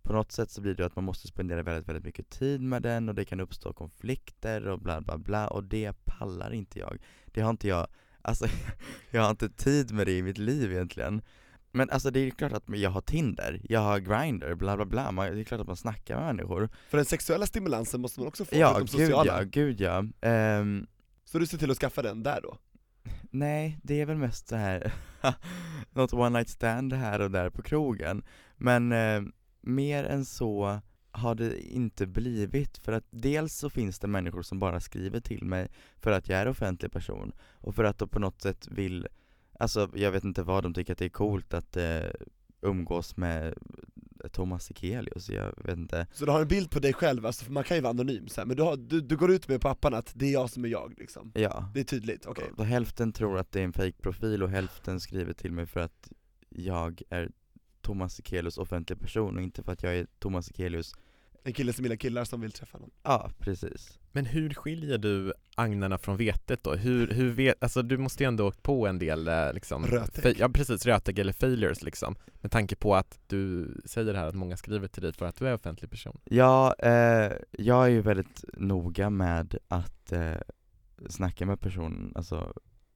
på 0.04 0.12
något 0.12 0.32
sätt 0.32 0.50
så 0.50 0.60
blir 0.60 0.74
det 0.74 0.86
att 0.86 0.96
man 0.96 1.04
måste 1.04 1.28
spendera 1.28 1.62
väldigt, 1.62 1.88
väldigt 1.88 2.04
mycket 2.04 2.30
tid 2.30 2.60
med 2.60 2.82
den 2.82 3.08
och 3.08 3.14
det 3.14 3.24
kan 3.24 3.40
uppstå 3.40 3.72
konflikter 3.72 4.68
och 4.68 4.80
bla 4.80 5.00
bla 5.00 5.18
bla 5.18 5.48
och 5.48 5.64
det 5.64 5.92
pallar 6.04 6.52
inte 6.52 6.78
jag. 6.78 6.98
Det 7.26 7.40
har 7.40 7.50
inte 7.50 7.68
jag, 7.68 7.86
alltså 8.22 8.46
jag 9.10 9.22
har 9.22 9.30
inte 9.30 9.48
tid 9.48 9.92
med 9.92 10.06
det 10.06 10.18
i 10.18 10.22
mitt 10.22 10.38
liv 10.38 10.72
egentligen. 10.72 11.22
Men 11.72 11.90
alltså 11.90 12.10
det 12.10 12.20
är 12.20 12.30
klart 12.30 12.52
att 12.52 12.64
jag 12.66 12.90
har 12.90 13.00
Tinder, 13.00 13.60
jag 13.68 13.80
har 13.80 13.98
Grindr, 13.98 14.54
bla 14.54 14.76
bla 14.76 14.84
bla, 14.84 15.30
det 15.30 15.40
är 15.40 15.44
klart 15.44 15.60
att 15.60 15.66
man 15.66 15.76
snackar 15.76 16.16
med 16.16 16.24
människor 16.26 16.68
För 16.88 16.96
den 16.96 17.04
sexuella 17.04 17.46
stimulansen 17.46 18.00
måste 18.00 18.20
man 18.20 18.28
också 18.28 18.44
få, 18.44 18.56
ja, 18.56 18.68
förutom 18.68 18.88
sociala 18.88 19.38
Ja, 19.38 19.42
gud 19.42 19.80
ja, 19.80 19.98
um, 20.60 20.86
Så 21.24 21.38
du 21.38 21.46
ser 21.46 21.58
till 21.58 21.70
att 21.70 21.76
skaffa 21.76 22.02
den 22.02 22.22
där 22.22 22.40
då? 22.42 22.58
Nej, 23.30 23.78
det 23.82 24.00
är 24.00 24.06
väl 24.06 24.16
mest 24.16 24.48
så 24.48 24.56
här 24.56 24.92
något 25.90 26.12
one 26.12 26.38
night 26.38 26.48
stand 26.48 26.92
här 26.92 27.20
och 27.20 27.30
där 27.30 27.50
på 27.50 27.62
krogen 27.62 28.24
Men 28.56 28.92
eh, 28.92 29.22
mer 29.66 30.04
än 30.04 30.24
så 30.24 30.80
har 31.10 31.34
det 31.34 31.60
inte 31.60 32.06
blivit, 32.06 32.78
för 32.78 32.92
att 32.92 33.04
dels 33.10 33.54
så 33.54 33.70
finns 33.70 33.98
det 33.98 34.06
människor 34.06 34.42
som 34.42 34.58
bara 34.58 34.80
skriver 34.80 35.20
till 35.20 35.44
mig 35.44 35.68
för 35.96 36.10
att 36.10 36.28
jag 36.28 36.38
är 36.38 36.48
offentlig 36.48 36.92
person 36.92 37.32
och 37.40 37.74
för 37.74 37.84
att 37.84 37.98
de 37.98 38.08
på 38.08 38.18
något 38.18 38.42
sätt 38.42 38.68
vill 38.70 39.08
Alltså 39.58 39.90
jag 39.94 40.12
vet 40.12 40.24
inte 40.24 40.42
vad 40.42 40.62
de 40.62 40.74
tycker 40.74 40.92
att 40.92 40.98
det 40.98 41.04
är 41.04 41.08
coolt 41.08 41.54
att 41.54 41.76
eh, 41.76 42.10
umgås 42.60 43.16
med 43.16 43.54
Thomas 44.32 44.64
Sekelius, 44.64 45.30
jag 45.30 45.54
vet 45.64 45.78
inte 45.78 46.06
Så 46.12 46.24
du 46.24 46.30
har 46.30 46.40
en 46.40 46.48
bild 46.48 46.70
på 46.70 46.78
dig 46.78 46.92
själv, 46.92 47.26
alltså, 47.26 47.44
för 47.44 47.52
man 47.52 47.64
kan 47.64 47.76
ju 47.76 47.80
vara 47.80 47.90
anonym 47.90 48.28
så 48.28 48.40
här, 48.40 48.46
men 48.46 48.56
du, 48.56 48.62
har, 48.62 48.76
du, 48.76 49.00
du 49.00 49.16
går 49.16 49.30
ut 49.30 49.48
med 49.48 49.60
pappan 49.60 49.94
att 49.94 50.12
det 50.14 50.26
är 50.26 50.32
jag 50.32 50.50
som 50.50 50.64
är 50.64 50.68
jag 50.68 50.94
liksom? 50.98 51.32
Ja 51.34 51.70
Det 51.74 51.80
är 51.80 51.84
tydligt, 51.84 52.26
okej 52.26 52.50
okay. 52.52 52.66
Hälften 52.66 53.12
tror 53.12 53.38
att 53.38 53.52
det 53.52 53.60
är 53.60 53.64
en 53.64 53.72
fake 53.72 54.02
profil 54.02 54.42
och 54.42 54.50
hälften 54.50 55.00
skriver 55.00 55.32
till 55.32 55.52
mig 55.52 55.66
för 55.66 55.80
att 55.80 56.12
jag 56.48 57.02
är 57.08 57.30
Thomas 57.84 58.14
Sekelius 58.14 58.58
offentlig 58.58 59.00
person 59.00 59.36
och 59.36 59.42
inte 59.42 59.62
för 59.62 59.72
att 59.72 59.82
jag 59.82 59.96
är 59.96 60.06
Thomas 60.18 60.46
Sekelius 60.46 60.94
en 61.46 61.52
kille 61.52 61.72
som 61.72 61.84
gillar 61.84 61.96
killar 61.96 62.24
som 62.24 62.40
vill 62.40 62.52
träffa 62.52 62.78
någon. 62.78 62.90
Ja, 63.02 63.30
precis. 63.38 63.98
Men 64.12 64.26
hur 64.26 64.54
skiljer 64.54 64.98
du 64.98 65.32
agnarna 65.54 65.98
från 65.98 66.16
vetet 66.16 66.62
då? 66.62 66.74
Hur, 66.74 67.08
hur 67.08 67.30
vet, 67.30 67.62
alltså 67.62 67.82
du 67.82 67.98
måste 67.98 68.22
ju 68.22 68.28
ändå 68.28 68.48
åkt 68.48 68.62
på 68.62 68.86
en 68.86 68.98
del 68.98 69.28
eh, 69.28 69.52
liksom 69.52 69.86
Rötägg. 69.86 70.36
Ja 70.38 70.48
precis, 70.48 70.86
rötägg 70.86 71.18
eller 71.18 71.32
failures 71.32 71.82
liksom. 71.82 72.16
Med 72.40 72.50
tanke 72.50 72.76
på 72.76 72.94
att 72.94 73.18
du 73.26 73.74
säger 73.84 74.14
här 74.14 74.26
att 74.26 74.34
många 74.34 74.56
skriver 74.56 74.88
till 74.88 75.02
dig 75.02 75.12
för 75.12 75.26
att 75.26 75.36
du 75.36 75.48
är 75.48 75.54
offentlig 75.54 75.90
person. 75.90 76.20
Ja, 76.24 76.74
eh, 76.78 77.32
jag 77.50 77.84
är 77.84 77.88
ju 77.88 78.00
väldigt 78.00 78.44
noga 78.52 79.10
med 79.10 79.58
att 79.68 80.12
eh, 80.12 80.34
snacka 81.08 81.46
med 81.46 81.60
personen, 81.60 82.12
alltså 82.14 82.54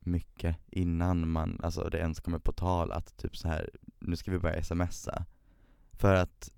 mycket 0.08 0.56
innan 0.66 1.30
man, 1.30 1.60
alltså 1.62 1.88
det 1.88 1.98
ens 1.98 2.20
kommer 2.20 2.38
på 2.38 2.52
tal 2.52 2.92
att 2.92 3.16
typ 3.16 3.36
så 3.36 3.48
här 3.48 3.70
nu 3.98 4.16
ska 4.16 4.30
vi 4.30 4.38
börja 4.38 4.62
smsa 4.62 5.24
För 5.92 6.14
att 6.14 6.52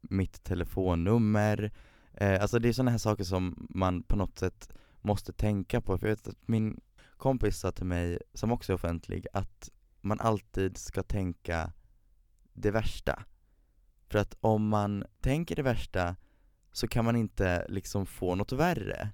mitt 0.00 0.44
telefonnummer, 0.44 1.72
eh, 2.12 2.42
alltså 2.42 2.58
det 2.58 2.68
är 2.68 2.72
sådana 2.72 2.90
här 2.90 2.98
saker 2.98 3.24
som 3.24 3.68
man 3.70 4.02
på 4.02 4.16
något 4.16 4.38
sätt 4.38 4.68
måste 5.00 5.32
tänka 5.32 5.80
på, 5.80 5.98
för 5.98 6.06
jag 6.06 6.16
vet 6.16 6.28
att 6.28 6.48
min 6.48 6.80
kompis 7.16 7.58
sa 7.58 7.72
till 7.72 7.86
mig, 7.86 8.18
som 8.34 8.52
också 8.52 8.72
är 8.72 8.74
offentlig, 8.74 9.26
att 9.32 9.70
man 10.00 10.20
alltid 10.20 10.76
ska 10.76 11.02
tänka 11.02 11.72
det 12.52 12.70
värsta. 12.70 13.22
För 14.08 14.18
att 14.18 14.36
om 14.40 14.68
man 14.68 15.04
tänker 15.20 15.56
det 15.56 15.62
värsta 15.62 16.16
så 16.72 16.88
kan 16.88 17.04
man 17.04 17.16
inte 17.16 17.66
liksom 17.68 18.06
få 18.06 18.34
något 18.34 18.52
värre. 18.52 19.08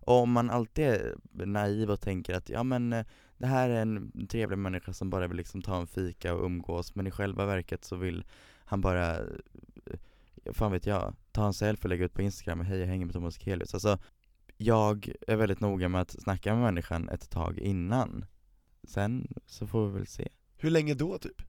Och 0.00 0.14
om 0.22 0.32
man 0.32 0.50
alltid 0.50 0.84
är 0.84 1.16
naiv 1.46 1.90
och 1.90 2.00
tänker 2.00 2.34
att 2.34 2.48
ja 2.48 2.62
men 2.62 2.92
eh, 2.92 3.06
det 3.38 3.46
här 3.46 3.70
är 3.70 3.82
en 3.82 4.26
trevlig 4.28 4.58
människa 4.58 4.92
som 4.92 5.10
bara 5.10 5.26
vill 5.26 5.36
liksom 5.36 5.62
ta 5.62 5.80
en 5.80 5.86
fika 5.86 6.34
och 6.34 6.44
umgås 6.44 6.94
men 6.94 7.06
i 7.06 7.10
själva 7.10 7.46
verket 7.46 7.84
så 7.84 7.96
vill 7.96 8.24
han 8.64 8.80
bara 8.80 9.18
fan 10.52 10.72
vet 10.72 10.86
jag, 10.86 11.14
ta 11.32 11.46
en 11.46 11.54
selfie 11.54 11.84
och 11.84 11.88
lägga 11.88 12.04
ut 12.04 12.14
på 12.14 12.22
instagram, 12.22 12.60
hej 12.60 12.78
jag 12.78 12.86
hänger 12.86 13.06
med 13.06 13.14
Thomas 13.14 13.40
Kelius 13.40 13.74
Alltså, 13.74 13.98
jag 14.56 15.12
är 15.28 15.36
väldigt 15.36 15.60
noga 15.60 15.88
med 15.88 16.00
att 16.00 16.22
snacka 16.22 16.54
med 16.54 16.62
människan 16.62 17.08
ett 17.08 17.30
tag 17.30 17.58
innan. 17.58 18.24
Sen 18.84 19.28
så 19.46 19.66
får 19.66 19.86
vi 19.86 19.92
väl 19.92 20.06
se. 20.06 20.28
Hur 20.56 20.70
länge 20.70 20.94
då 20.94 21.18
typ? 21.18 21.42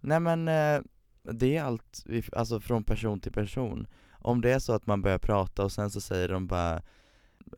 Nej 0.00 0.20
men, 0.20 0.48
eh, 0.48 0.80
det 1.22 1.56
är 1.56 1.62
allt, 1.62 2.04
alltså 2.32 2.60
från 2.60 2.84
person 2.84 3.20
till 3.20 3.32
person. 3.32 3.86
Om 4.10 4.40
det 4.40 4.52
är 4.52 4.58
så 4.58 4.72
att 4.72 4.86
man 4.86 5.02
börjar 5.02 5.18
prata 5.18 5.64
och 5.64 5.72
sen 5.72 5.90
så 5.90 6.00
säger 6.00 6.28
de 6.28 6.46
bara 6.46 6.82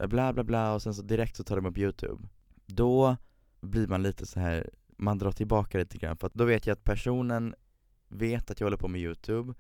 bla 0.09 0.33
bla 0.33 0.45
bla 0.45 0.75
och 0.75 0.83
sen 0.83 0.95
så 0.95 1.03
direkt 1.03 1.37
så 1.37 1.45
tar 1.45 1.57
de 1.57 1.67
upp 1.67 1.79
youtube 1.79 2.29
Då 2.67 3.17
blir 3.65 3.87
man 3.87 4.03
lite 4.03 4.27
så 4.27 4.41
här 4.41 4.71
man 4.97 5.19
drar 5.19 5.33
tillbaka 5.33 5.79
lite 5.79 5.99
grann 5.99 6.17
för 6.17 6.27
att 6.27 6.35
då 6.35 6.45
vet 6.45 6.67
jag 6.67 6.75
att 6.75 6.85
personen 6.85 7.55
vet 8.09 8.51
att 8.51 8.61
jag 8.61 8.67
håller 8.67 8.77
på 8.77 8.89
med 8.89 9.01
youtube 9.01 9.55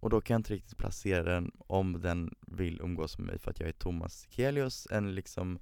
och 0.00 0.10
då 0.10 0.20
kan 0.20 0.34
jag 0.34 0.38
inte 0.38 0.52
riktigt 0.52 0.78
placera 0.78 1.22
den 1.22 1.52
om 1.58 2.00
den 2.00 2.34
vill 2.46 2.80
umgås 2.80 3.18
med 3.18 3.26
mig 3.26 3.38
för 3.38 3.50
att 3.50 3.60
jag 3.60 3.68
är 3.68 3.72
Thomas 3.72 4.26
Kelius, 4.30 4.86
en 4.90 5.14
liksom 5.14 5.58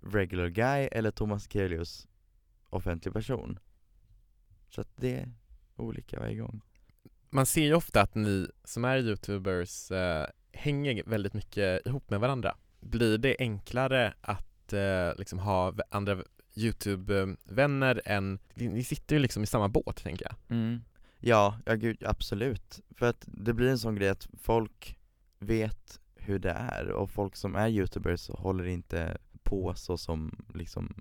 regular 0.00 0.48
guy, 0.48 0.88
eller 0.92 1.10
Thomas 1.10 1.52
Kelius, 1.52 2.08
offentlig 2.70 3.14
person. 3.14 3.58
Så 4.68 4.80
att 4.80 4.96
det 4.96 5.16
är 5.16 5.32
olika 5.76 6.20
varje 6.20 6.36
gång. 6.36 6.60
Man 7.30 7.46
ser 7.46 7.62
ju 7.64 7.74
ofta 7.74 8.02
att 8.02 8.14
ni 8.14 8.50
som 8.64 8.84
är 8.84 8.96
youtubers 8.96 9.90
eh, 9.90 10.26
hänger 10.52 11.04
väldigt 11.06 11.34
mycket 11.34 11.86
ihop 11.86 12.10
med 12.10 12.20
varandra. 12.20 12.56
Blir 12.80 13.18
det 13.18 13.36
enklare 13.38 14.14
att 14.20 14.72
eh, 14.72 15.18
liksom 15.18 15.38
ha 15.38 15.74
andra 15.90 16.22
youtube-vänner 16.54 18.02
än, 18.04 18.38
ni 18.54 18.84
sitter 18.84 19.16
ju 19.16 19.22
liksom 19.22 19.42
i 19.42 19.46
samma 19.46 19.68
båt 19.68 20.02
tänker 20.02 20.24
jag. 20.24 20.58
Mm. 20.58 20.80
Ja, 21.18 21.58
ja 21.66 21.74
gud, 21.74 22.04
absolut. 22.04 22.80
För 22.96 23.06
att 23.06 23.24
det 23.26 23.54
blir 23.54 23.68
en 23.68 23.78
sån 23.78 23.94
grej 23.94 24.08
att 24.08 24.28
folk 24.42 24.98
vet 25.38 26.00
hur 26.14 26.38
det 26.38 26.50
är 26.50 26.88
och 26.88 27.10
folk 27.10 27.36
som 27.36 27.56
är 27.56 27.68
youtubers 27.68 28.28
håller 28.28 28.64
inte 28.64 29.18
på 29.42 29.74
så 29.74 29.96
som 29.98 30.44
liksom 30.54 30.94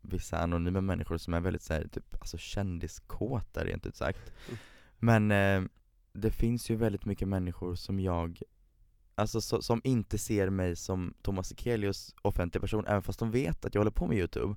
vissa 0.00 0.38
anonyma 0.38 0.80
människor 0.80 1.18
som 1.18 1.34
är 1.34 1.40
väldigt 1.40 1.62
såhär, 1.62 1.88
typ, 1.88 2.14
alltså 2.20 2.38
kändiskåta 2.38 3.64
rent 3.64 3.86
ut 3.86 3.96
sagt. 3.96 4.32
Men 4.98 5.30
eh, 5.30 5.62
det 6.12 6.30
finns 6.30 6.70
ju 6.70 6.76
väldigt 6.76 7.04
mycket 7.04 7.28
människor 7.28 7.74
som 7.74 8.00
jag, 8.00 8.42
alltså 9.20 9.40
så, 9.40 9.62
som 9.62 9.80
inte 9.84 10.18
ser 10.18 10.50
mig 10.50 10.76
som 10.76 11.14
Thomas 11.22 11.52
Ekelius 11.52 12.14
offentlig 12.22 12.60
person, 12.60 12.86
även 12.86 13.02
fast 13.02 13.18
de 13.18 13.30
vet 13.30 13.64
att 13.64 13.74
jag 13.74 13.80
håller 13.80 13.90
på 13.90 14.06
med 14.06 14.18
youtube. 14.18 14.54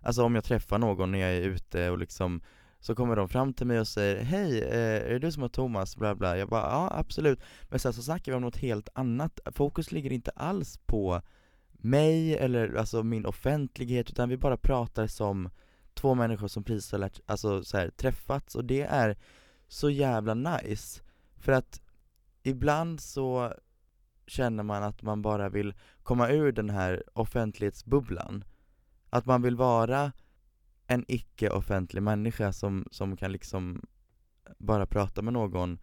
Alltså 0.00 0.24
om 0.24 0.34
jag 0.34 0.44
träffar 0.44 0.78
någon 0.78 1.12
när 1.12 1.18
jag 1.18 1.30
är 1.30 1.42
ute 1.42 1.90
och 1.90 1.98
liksom 1.98 2.40
så 2.80 2.94
kommer 2.94 3.16
de 3.16 3.28
fram 3.28 3.54
till 3.54 3.66
mig 3.66 3.80
och 3.80 3.88
säger 3.88 4.22
Hej, 4.22 4.62
eh, 4.62 5.06
är 5.06 5.10
det 5.10 5.18
du 5.18 5.32
som 5.32 5.42
är 5.42 5.48
Thomas? 5.48 5.96
Bla 5.96 6.14
bla. 6.14 6.38
Jag 6.38 6.48
bara 6.48 6.70
ja 6.70 6.92
absolut 6.94 7.40
Men 7.62 7.78
sen 7.78 7.92
så 7.92 8.02
snackar 8.02 8.32
vi 8.32 8.36
om 8.36 8.42
något 8.42 8.56
helt 8.56 8.88
annat 8.94 9.40
Fokus 9.54 9.92
ligger 9.92 10.12
inte 10.12 10.30
alls 10.30 10.78
på 10.86 11.22
mig 11.72 12.36
eller 12.36 12.74
alltså 12.74 13.02
min 13.02 13.26
offentlighet 13.26 14.10
utan 14.10 14.28
vi 14.28 14.36
bara 14.36 14.56
pratar 14.56 15.06
som 15.06 15.50
två 15.94 16.14
människor 16.14 16.48
som 16.48 16.64
precis 16.64 16.92
har 16.92 16.98
lärt, 16.98 17.20
alltså 17.26 17.64
så 17.64 17.76
här, 17.76 17.90
träffats 17.90 18.54
och 18.54 18.64
det 18.64 18.82
är 18.82 19.16
så 19.68 19.90
jävla 19.90 20.34
nice. 20.34 21.02
För 21.36 21.52
att 21.52 21.80
ibland 22.42 23.00
så 23.00 23.52
känner 24.26 24.62
man 24.62 24.82
att 24.82 25.02
man 25.02 25.22
bara 25.22 25.48
vill 25.48 25.74
komma 26.02 26.28
ur 26.28 26.52
den 26.52 26.70
här 26.70 27.02
offentlighetsbubblan. 27.12 28.44
Att 29.10 29.26
man 29.26 29.42
vill 29.42 29.56
vara 29.56 30.12
en 30.86 31.04
icke-offentlig 31.08 32.02
människa 32.02 32.52
som, 32.52 32.88
som 32.90 33.16
kan 33.16 33.32
liksom 33.32 33.82
bara 34.58 34.86
prata 34.86 35.22
med 35.22 35.32
någon 35.32 35.78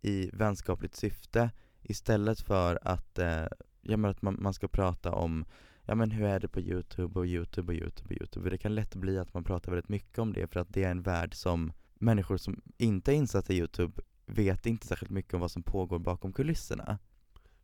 i 0.00 0.30
vänskapligt 0.32 0.96
syfte 0.96 1.50
istället 1.82 2.40
för 2.40 2.78
att, 2.82 3.18
eh, 3.18 3.46
ja 3.80 3.96
men 3.96 4.04
att 4.04 4.22
man, 4.22 4.36
man 4.40 4.54
ska 4.54 4.68
prata 4.68 5.12
om 5.12 5.44
ja 5.84 5.94
men 5.94 6.10
hur 6.10 6.26
är 6.26 6.40
det 6.40 6.48
på 6.48 6.60
youtube 6.60 7.18
och 7.18 7.26
youtube 7.26 7.72
och 7.72 7.78
youtube 7.78 8.14
och 8.14 8.20
youtube. 8.20 8.50
Det 8.50 8.58
kan 8.58 8.74
lätt 8.74 8.94
bli 8.94 9.18
att 9.18 9.34
man 9.34 9.44
pratar 9.44 9.72
väldigt 9.72 9.88
mycket 9.88 10.18
om 10.18 10.32
det 10.32 10.46
för 10.46 10.60
att 10.60 10.72
det 10.72 10.84
är 10.84 10.90
en 10.90 11.02
värld 11.02 11.34
som 11.34 11.72
människor 11.94 12.36
som 12.36 12.62
inte 12.78 13.12
är 13.12 13.14
insatta 13.14 13.52
i 13.52 13.56
youtube 13.56 14.02
vet 14.26 14.66
inte 14.66 14.86
särskilt 14.86 15.10
mycket 15.10 15.34
om 15.34 15.40
vad 15.40 15.50
som 15.50 15.62
pågår 15.62 15.98
bakom 15.98 16.32
kulisserna. 16.32 16.98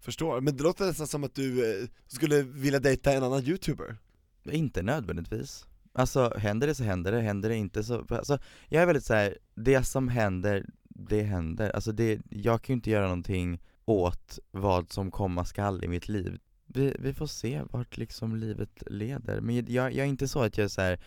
Förstår, 0.01 0.41
men 0.41 0.57
det 0.57 0.63
låter 0.63 0.87
nästan 0.87 1.07
som 1.07 1.25
att 1.25 1.35
du 1.35 1.81
eh, 1.83 1.89
skulle 2.07 2.43
vilja 2.43 2.81
dejta 2.81 3.13
en 3.13 3.23
annan 3.23 3.45
youtuber 3.45 3.97
Inte 4.45 4.83
nödvändigtvis. 4.83 5.67
Alltså 5.93 6.33
händer 6.39 6.67
det 6.67 6.75
så 6.75 6.85
händer 6.85 7.13
det, 7.13 7.21
händer 7.21 7.49
det 7.49 7.57
inte 7.57 7.85
så, 7.85 8.07
alltså 8.09 8.39
jag 8.69 8.83
är 8.83 8.87
väldigt 8.87 9.05
så 9.05 9.15
här, 9.15 9.39
det 9.55 9.85
som 9.85 10.09
händer, 10.09 10.67
det 10.89 11.23
händer. 11.23 11.71
Alltså 11.71 11.93
det, 11.93 12.21
jag 12.31 12.63
kan 12.63 12.73
ju 12.73 12.77
inte 12.77 12.91
göra 12.91 13.05
någonting 13.05 13.61
åt 13.85 14.39
vad 14.51 14.93
som 14.93 15.11
komma 15.11 15.45
skall 15.45 15.85
i 15.85 15.89
mitt 15.89 16.09
liv. 16.09 16.39
Vi, 16.67 16.97
vi 16.99 17.15
får 17.15 17.27
se 17.27 17.63
vart 17.71 17.97
liksom 17.97 18.37
livet 18.37 18.83
leder, 18.87 19.41
men 19.41 19.57
jag, 19.57 19.93
jag 19.93 20.05
är 20.05 20.05
inte 20.05 20.29
så 20.29 20.43
att 20.43 20.59
jag 20.59 20.71
så 20.71 20.81
här, 20.81 21.01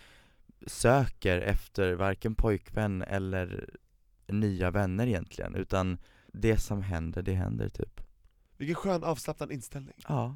söker 0.68 1.38
efter 1.38 1.94
varken 1.94 2.36
pojkvän 2.36 3.02
eller 3.02 3.70
nya 4.28 4.72
vänner 4.72 5.08
egentligen, 5.08 5.56
utan 5.56 5.98
det 6.34 6.58
som 6.58 6.82
händer, 6.82 7.22
det 7.22 7.34
händer 7.34 7.70
typ. 7.70 8.02
Vilken 8.62 8.76
skön 8.76 9.04
avslappnad 9.04 9.52
inställning 9.52 9.94
Ja. 10.08 10.36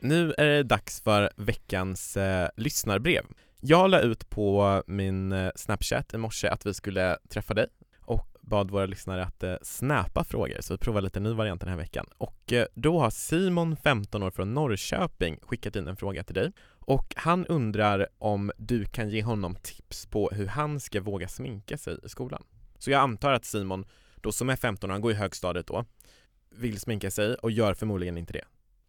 Nu 0.00 0.34
är 0.38 0.44
det 0.44 0.62
dags 0.62 1.00
för 1.00 1.30
veckans 1.36 2.16
eh, 2.16 2.48
lyssnarbrev. 2.56 3.24
Jag 3.60 3.90
la 3.90 4.00
ut 4.00 4.30
på 4.30 4.82
min 4.86 5.32
eh, 5.32 5.50
Snapchat 5.56 6.14
i 6.14 6.18
morse 6.18 6.48
att 6.48 6.66
vi 6.66 6.74
skulle 6.74 7.18
träffa 7.28 7.54
dig 7.54 7.66
och 8.00 8.28
bad 8.40 8.70
våra 8.70 8.86
lyssnare 8.86 9.24
att 9.24 9.42
eh, 9.42 9.56
snappa 9.62 10.24
frågor, 10.24 10.60
så 10.60 10.74
vi 10.74 10.78
provar 10.78 11.00
lite 11.00 11.20
ny 11.20 11.32
variant 11.32 11.60
den 11.60 11.70
här 11.70 11.76
veckan. 11.76 12.06
Och 12.18 12.52
eh, 12.52 12.66
då 12.74 13.00
har 13.00 13.10
Simon, 13.10 13.76
15 13.76 14.22
år 14.22 14.30
från 14.30 14.54
Norrköping, 14.54 15.38
skickat 15.42 15.76
in 15.76 15.88
en 15.88 15.96
fråga 15.96 16.24
till 16.24 16.34
dig 16.34 16.52
och 16.78 17.14
han 17.16 17.46
undrar 17.46 18.08
om 18.18 18.52
du 18.58 18.84
kan 18.84 19.10
ge 19.10 19.22
honom 19.22 19.56
tips 19.62 20.06
på 20.06 20.30
hur 20.32 20.46
han 20.46 20.80
ska 20.80 21.00
våga 21.00 21.28
sminka 21.28 21.78
sig 21.78 21.98
i 22.02 22.08
skolan. 22.08 22.42
Så 22.84 22.90
jag 22.90 23.00
antar 23.00 23.32
att 23.32 23.44
Simon, 23.44 23.84
då 24.16 24.32
som 24.32 24.50
är 24.50 24.56
15 24.56 24.90
han 24.90 25.00
går 25.00 25.12
i 25.12 25.14
högstadiet 25.14 25.66
då, 25.66 25.84
vill 26.50 26.80
sminka 26.80 27.10
sig 27.10 27.34
och 27.34 27.50
gör 27.50 27.74
förmodligen 27.74 28.18
inte 28.18 28.32
det. 28.32 28.44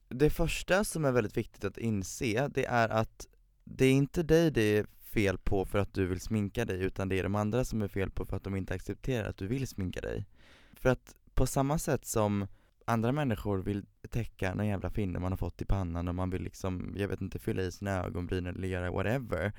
Det 0.09 0.29
första 0.29 0.83
som 0.83 1.05
är 1.05 1.11
väldigt 1.11 1.37
viktigt 1.37 1.63
att 1.63 1.77
inse, 1.77 2.47
det 2.47 2.65
är 2.65 2.89
att 2.89 3.27
det 3.63 3.85
är 3.85 3.91
inte 3.91 4.23
dig 4.23 4.51
det 4.51 4.61
är 4.61 4.85
fel 5.13 5.37
på 5.37 5.65
för 5.65 5.79
att 5.79 5.93
du 5.93 6.05
vill 6.05 6.19
sminka 6.19 6.65
dig, 6.65 6.83
utan 6.83 7.09
det 7.09 7.19
är 7.19 7.23
de 7.23 7.35
andra 7.35 7.65
som 7.65 7.81
är 7.81 7.87
fel 7.87 8.11
på 8.11 8.25
för 8.25 8.37
att 8.37 8.43
de 8.43 8.55
inte 8.55 8.73
accepterar 8.73 9.29
att 9.29 9.37
du 9.37 9.47
vill 9.47 9.67
sminka 9.67 10.01
dig. 10.01 10.25
För 10.73 10.89
att 10.89 11.15
på 11.33 11.47
samma 11.47 11.79
sätt 11.79 12.05
som 12.05 12.47
andra 12.85 13.11
människor 13.11 13.57
vill 13.57 13.85
täcka 14.09 14.53
någon 14.53 14.67
jävla 14.67 14.89
finne 14.89 15.19
man 15.19 15.31
har 15.31 15.37
fått 15.37 15.61
i 15.61 15.65
pannan 15.65 16.07
och 16.07 16.15
man 16.15 16.29
vill 16.29 16.43
liksom, 16.43 16.95
jag 16.97 17.07
vet 17.07 17.21
inte, 17.21 17.39
fylla 17.39 17.61
i 17.61 17.71
sina 17.71 18.03
ögonbryn 18.03 18.45
eller 18.45 18.67
göra 18.67 18.91
whatever, 18.91 19.53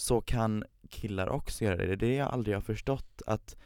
så 0.00 0.20
kan 0.20 0.64
killar 0.88 1.28
också 1.28 1.64
göra 1.64 1.76
det. 1.76 1.86
Det 1.86 1.92
är 1.92 1.96
det 1.96 2.14
jag 2.14 2.28
aldrig 2.28 2.56
har 2.56 2.60
förstått, 2.60 3.22
att 3.26 3.56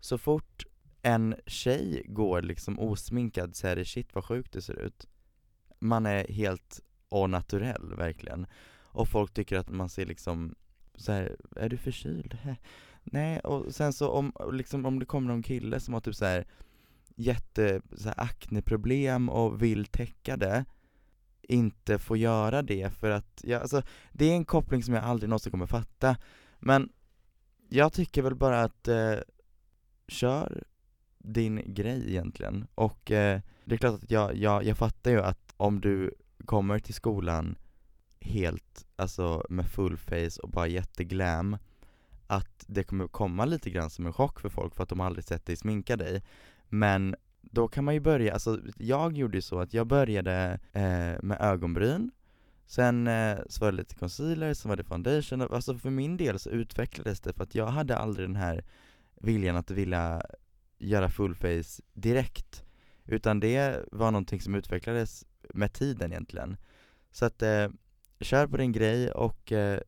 så 0.00 0.18
fort 0.18 0.64
en 1.02 1.34
tjej 1.46 2.02
går 2.06 2.42
liksom 2.42 2.78
osminkad 2.78 3.56
så 3.56 3.66
är 3.66 3.76
det 3.76 3.84
shit 3.84 4.14
vad 4.14 4.24
sjukt 4.24 4.52
det 4.52 4.62
ser 4.62 4.78
ut. 4.78 5.06
Man 5.78 6.06
är 6.06 6.32
helt 6.32 6.80
au 7.08 7.26
naturell 7.26 7.94
verkligen. 7.96 8.46
Och 8.80 9.08
folk 9.08 9.34
tycker 9.34 9.58
att 9.58 9.68
man 9.68 9.88
ser 9.88 10.06
liksom 10.06 10.54
så 10.94 11.12
här, 11.12 11.36
är 11.56 11.68
du 11.68 11.76
förkyld? 11.76 12.38
Nej, 13.02 13.40
och 13.40 13.74
sen 13.74 13.92
så 13.92 14.10
om, 14.10 14.32
liksom, 14.52 14.86
om 14.86 14.98
det 14.98 15.06
kommer 15.06 15.28
någon 15.28 15.42
kille 15.42 15.80
som 15.80 15.94
har 15.94 16.00
typ 16.00 16.14
så 16.14 16.24
här 16.24 16.46
jätte 17.16 17.80
så 17.96 18.08
här, 18.08 18.20
akneproblem 18.20 19.28
och 19.28 19.62
vill 19.62 19.86
täcka 19.86 20.36
det 20.36 20.64
inte 21.42 21.98
får 21.98 22.16
göra 22.16 22.62
det 22.62 22.90
för 22.90 23.10
att, 23.10 23.40
ja, 23.44 23.58
alltså, 23.58 23.82
det 24.12 24.24
är 24.24 24.32
en 24.34 24.44
koppling 24.44 24.82
som 24.82 24.94
jag 24.94 25.04
aldrig 25.04 25.28
någonsin 25.28 25.50
kommer 25.50 25.66
fatta. 25.66 26.16
Men 26.58 26.88
jag 27.68 27.92
tycker 27.92 28.22
väl 28.22 28.34
bara 28.34 28.62
att 28.62 28.88
eh, 28.88 29.14
kör 30.08 30.64
din 31.18 31.62
grej 31.66 32.04
egentligen. 32.08 32.66
Och 32.74 33.10
eh, 33.10 33.40
det 33.64 33.74
är 33.74 33.78
klart 33.78 34.02
att 34.02 34.10
jag, 34.10 34.36
jag, 34.36 34.64
jag 34.64 34.78
fattar 34.78 35.10
ju 35.10 35.20
att 35.20 35.54
om 35.56 35.80
du 35.80 36.14
kommer 36.44 36.78
till 36.78 36.94
skolan 36.94 37.56
helt, 38.20 38.86
alltså 38.96 39.44
med 39.48 39.66
full 39.66 39.96
face 39.96 40.40
och 40.42 40.48
bara 40.48 40.66
jätteglam 40.66 41.56
att 42.26 42.64
det 42.66 42.84
kommer 42.84 43.08
komma 43.08 43.44
lite 43.44 43.70
grann 43.70 43.90
som 43.90 44.06
en 44.06 44.12
chock 44.12 44.40
för 44.40 44.48
folk 44.48 44.74
för 44.74 44.82
att 44.82 44.88
de 44.88 45.00
aldrig 45.00 45.24
sett 45.24 45.46
dig 45.46 45.56
sminka 45.56 45.96
dig. 45.96 46.22
Men 46.68 47.16
då 47.52 47.68
kan 47.68 47.84
man 47.84 47.94
ju 47.94 48.00
börja, 48.00 48.32
alltså 48.32 48.60
jag 48.76 49.16
gjorde 49.16 49.38
ju 49.38 49.42
så 49.42 49.60
att 49.60 49.74
jag 49.74 49.86
började 49.86 50.58
eh, 50.72 51.22
med 51.22 51.36
ögonbryn 51.40 52.10
Sen 52.66 53.06
eh, 53.06 53.38
så 53.48 53.64
var 53.64 53.72
det 53.72 53.76
lite 53.76 53.94
concealer, 53.94 54.54
sen 54.54 54.68
var 54.68 54.76
det 54.76 54.84
foundation, 54.84 55.42
alltså 55.42 55.78
för 55.78 55.90
min 55.90 56.16
del 56.16 56.38
så 56.38 56.50
utvecklades 56.50 57.20
det 57.20 57.32
för 57.32 57.42
att 57.42 57.54
jag 57.54 57.66
hade 57.66 57.96
aldrig 57.96 58.28
den 58.28 58.36
här 58.36 58.64
viljan 59.20 59.56
att 59.56 59.70
vilja 59.70 60.22
göra 60.78 61.08
full 61.08 61.34
face 61.34 61.82
direkt 61.92 62.64
Utan 63.04 63.40
det 63.40 63.84
var 63.92 64.10
någonting 64.10 64.40
som 64.40 64.54
utvecklades 64.54 65.24
med 65.54 65.72
tiden 65.72 66.12
egentligen. 66.12 66.56
Så 67.10 67.24
att, 67.24 67.42
eh, 67.42 67.68
kör 68.20 68.46
på 68.46 68.56
din 68.56 68.72
grej 68.72 69.10
och 69.10 69.52
eh, 69.52 69.80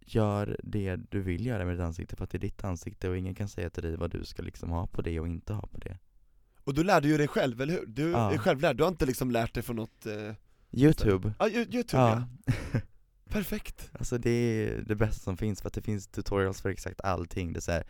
gör 0.00 0.60
det 0.62 0.96
du 0.96 1.20
vill 1.20 1.46
göra 1.46 1.64
med 1.64 1.74
ditt 1.74 1.82
ansikte 1.82 2.16
för 2.16 2.24
att 2.24 2.30
det 2.30 2.38
är 2.38 2.40
ditt 2.40 2.64
ansikte 2.64 3.08
och 3.08 3.16
ingen 3.16 3.34
kan 3.34 3.48
säga 3.48 3.70
till 3.70 3.82
dig 3.82 3.96
vad 3.96 4.10
du 4.10 4.24
ska 4.24 4.42
liksom 4.42 4.70
ha 4.70 4.86
på 4.86 5.02
det 5.02 5.20
och 5.20 5.28
inte 5.28 5.52
ha 5.52 5.66
på 5.66 5.78
det. 5.78 5.98
Och 6.64 6.74
du 6.74 6.84
lärde 6.84 7.08
ju 7.08 7.16
dig 7.16 7.28
själv, 7.28 7.60
eller 7.60 7.72
hur? 7.74 7.86
Du 7.86 8.10
Ja. 8.10 8.32
är 8.32 8.38
självlärd, 8.38 8.76
du 8.76 8.82
har 8.82 8.88
inte 8.88 9.06
liksom 9.06 9.30
lärt 9.30 9.54
dig 9.54 9.62
från 9.62 9.76
något, 9.76 10.06
eh... 10.06 10.34
Youtube. 10.72 11.32
Ja, 11.38 11.48
Yo- 11.48 11.74
youtube 11.74 12.02
ja. 12.02 12.24
Ja, 12.72 12.80
perfekt. 13.30 13.90
Alltså 13.98 14.18
det 14.18 14.30
är 14.30 14.82
det 14.86 14.94
bästa 14.96 15.20
som 15.24 15.36
finns 15.36 15.60
för 15.62 15.68
att 15.68 15.74
det 15.74 15.82
finns 15.82 16.06
tutorials 16.06 16.60
för 16.60 16.68
exakt 16.68 17.00
allting. 17.00 17.52
Det 17.52 17.58
är 17.58 17.60
så 17.60 17.72
här, 17.72 17.84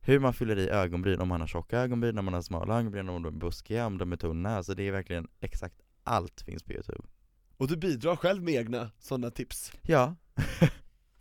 hur 0.00 0.18
man 0.18 0.34
fyller 0.34 0.58
i 0.58 0.68
ögonbryn, 0.68 1.20
om 1.20 1.28
man 1.28 1.40
har 1.40 1.48
tjocka 1.48 1.78
ögonbryn, 1.78 2.18
om 2.18 2.24
man 2.24 2.34
har 2.34 2.42
smala 2.42 2.78
ögonbryn, 2.78 3.08
om 3.08 3.22
de 3.22 3.34
är 3.34 3.38
buskiga, 3.38 3.86
om 3.86 3.98
de 3.98 4.12
är 4.12 4.16
tunna. 4.16 4.56
Alltså 4.56 4.74
det 4.74 4.82
är 4.88 4.92
verkligen 4.92 5.28
exakt 5.40 5.74
allt 6.04 6.40
finns 6.40 6.62
på 6.62 6.72
youtube. 6.72 7.04
Och 7.56 7.68
du 7.68 7.76
bidrar 7.76 8.16
själv 8.16 8.42
med 8.42 8.54
egna 8.54 8.90
sådana 8.98 9.30
tips. 9.30 9.72
Ja, 9.82 10.14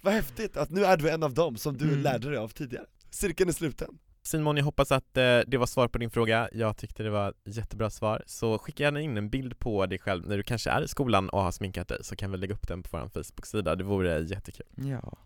Vad 0.02 0.14
häftigt 0.14 0.58
att 0.58 0.70
nu 0.70 0.86
är 0.86 0.98
du 0.98 1.10
en 1.10 1.24
av 1.24 1.34
dem 1.34 1.58
som 1.58 1.78
du 1.78 1.86
Mm. 1.88 2.02
lärde 2.02 2.30
dig 2.30 2.38
av 2.38 2.48
tidigare. 2.50 2.86
Cirkeln 3.10 3.50
är 3.50 3.54
sluten 3.54 3.98
Simon, 4.23 4.57
jag 4.57 4.63
hoppas 4.65 4.91
att 4.91 5.17
eh, 5.17 5.39
det 5.47 5.57
var 5.57 5.65
svar 5.65 5.88
på 5.88 5.97
din 5.97 6.10
fråga. 6.10 6.49
Jag 6.53 6.77
tyckte 6.77 7.03
det 7.03 7.10
var 7.10 7.29
ett 7.45 7.55
jättebra 7.57 7.89
svar. 7.89 8.23
Så 8.25 8.57
skicka 8.57 8.84
gärna 8.84 9.01
in 9.01 9.17
en 9.17 9.29
bild 9.29 9.60
på 9.60 9.86
dig 9.86 9.99
själv 9.99 10.27
när 10.27 10.38
du 10.38 10.43
kanske 10.43 10.69
är 10.69 10.81
i 10.81 10.88
skolan 10.88 11.29
och 11.29 11.41
har 11.43 11.51
sminkat 11.51 11.88
dig, 11.88 11.97
så 12.03 12.15
kan 12.15 12.31
vi 12.31 12.38
lägga 12.38 12.53
upp 12.53 12.67
den 12.67 12.84
på 12.84 12.97
vår 12.97 13.07
Facebook-sida. 13.23 13.75
Det 13.75 13.84
vore 13.84 14.19
jättekul. 14.19 14.65
ja. 14.75 15.17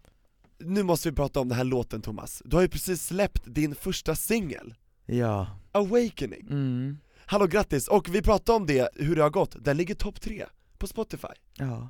Nu 0.58 0.84
måste 0.84 1.10
vi 1.10 1.16
prata 1.16 1.40
om 1.40 1.50
den 1.50 1.58
här 1.58 1.64
låten 1.64 2.02
Thomas, 2.02 2.42
du 2.46 2.56
har 2.56 2.62
ju 2.62 2.70
precis 2.70 3.06
släppt 3.06 3.42
din 3.46 3.76
första 3.76 4.16
singel, 4.16 4.74
Ja, 5.06 5.48
Awakening. 5.72 6.48
Mm, 6.50 6.98
Hallå 7.26 7.46
grattis, 7.48 7.88
och 7.88 8.16
vi 8.16 8.22
pratade 8.22 8.56
om 8.56 8.66
det, 8.66 8.90
hur 8.96 9.16
det 9.16 9.22
har 9.22 9.30
gått, 9.30 9.56
den 9.60 9.78
ligger 9.78 9.96
topp 9.96 10.22
tre 10.22 10.46
på 10.78 10.88
Spotify. 10.88 11.28
Ja. 11.58 11.90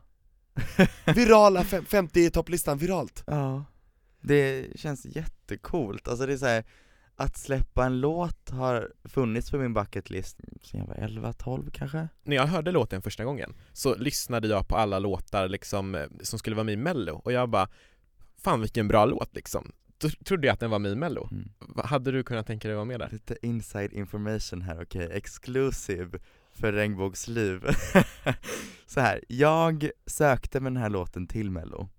Virala, 1.16 1.64
fem, 1.64 1.86
50 1.86 2.20
i 2.20 2.30
topplistan, 2.30 2.78
viralt. 2.78 3.24
Ja, 3.28 3.64
det 4.22 4.66
känns 4.80 5.06
jättecoolt, 5.06 6.08
alltså 6.08 6.26
det 6.26 6.34
är 6.34 6.38
så 6.38 6.46
här, 6.46 6.64
att 7.16 7.38
släppa 7.38 7.86
en 7.86 8.00
låt 8.02 8.50
har 8.50 8.92
funnits 9.04 9.52
på 9.52 9.58
min 9.58 9.74
bucket 9.74 10.10
list 10.10 10.40
sen 10.62 10.80
jag 10.80 10.88
var 10.88 10.96
11-12 10.96 11.70
kanske? 11.72 12.08
När 12.24 12.36
jag 12.36 12.48
hörde 12.48 12.72
låten 12.72 13.02
första 13.02 13.24
gången 13.24 13.54
så 13.74 13.96
lyssnade 13.96 14.48
jag 14.48 14.68
på 14.68 14.76
alla 14.76 15.00
låtar 15.00 15.50
liksom, 15.50 15.96
eh, 15.96 16.08
som 16.22 16.40
skulle 16.40 16.56
vara 16.56 16.64
med 16.64 16.74
i 16.74 16.78
mello 16.78 17.22
och 17.24 17.32
jag 17.32 17.50
bara 17.50 17.68
Fan 18.38 18.62
vilken 18.62 18.88
bra 18.88 19.06
låt 19.06 19.36
liksom. 19.36 19.72
Då 19.98 20.10
trodde 20.10 20.48
jag 20.48 20.54
att 20.54 20.60
den 20.60 20.70
var 20.70 20.80
med 20.80 20.92
i 20.92 20.96
mello. 20.96 21.30
Mm. 21.32 21.50
Hade 21.86 22.12
du 22.12 22.24
kunnat 22.24 22.48
tänka 22.48 22.68
dig 22.68 22.76
att 22.76 22.78
vara 22.78 22.86
med 22.86 23.00
där? 23.00 23.10
Lite 23.12 23.38
inside 23.42 23.94
information 23.94 24.62
här, 24.62 24.82
okej, 24.82 25.10
exclusive 25.12 26.20
för 26.54 26.74
Regnbågsliv 26.74 27.66
Så 28.86 29.00
här, 29.00 29.24
jag 29.28 29.90
sökte 30.06 30.60
med 30.60 30.72
den 30.72 30.82
här 30.82 30.90
låten 30.90 31.28
till 31.28 31.52
mello 31.52 31.90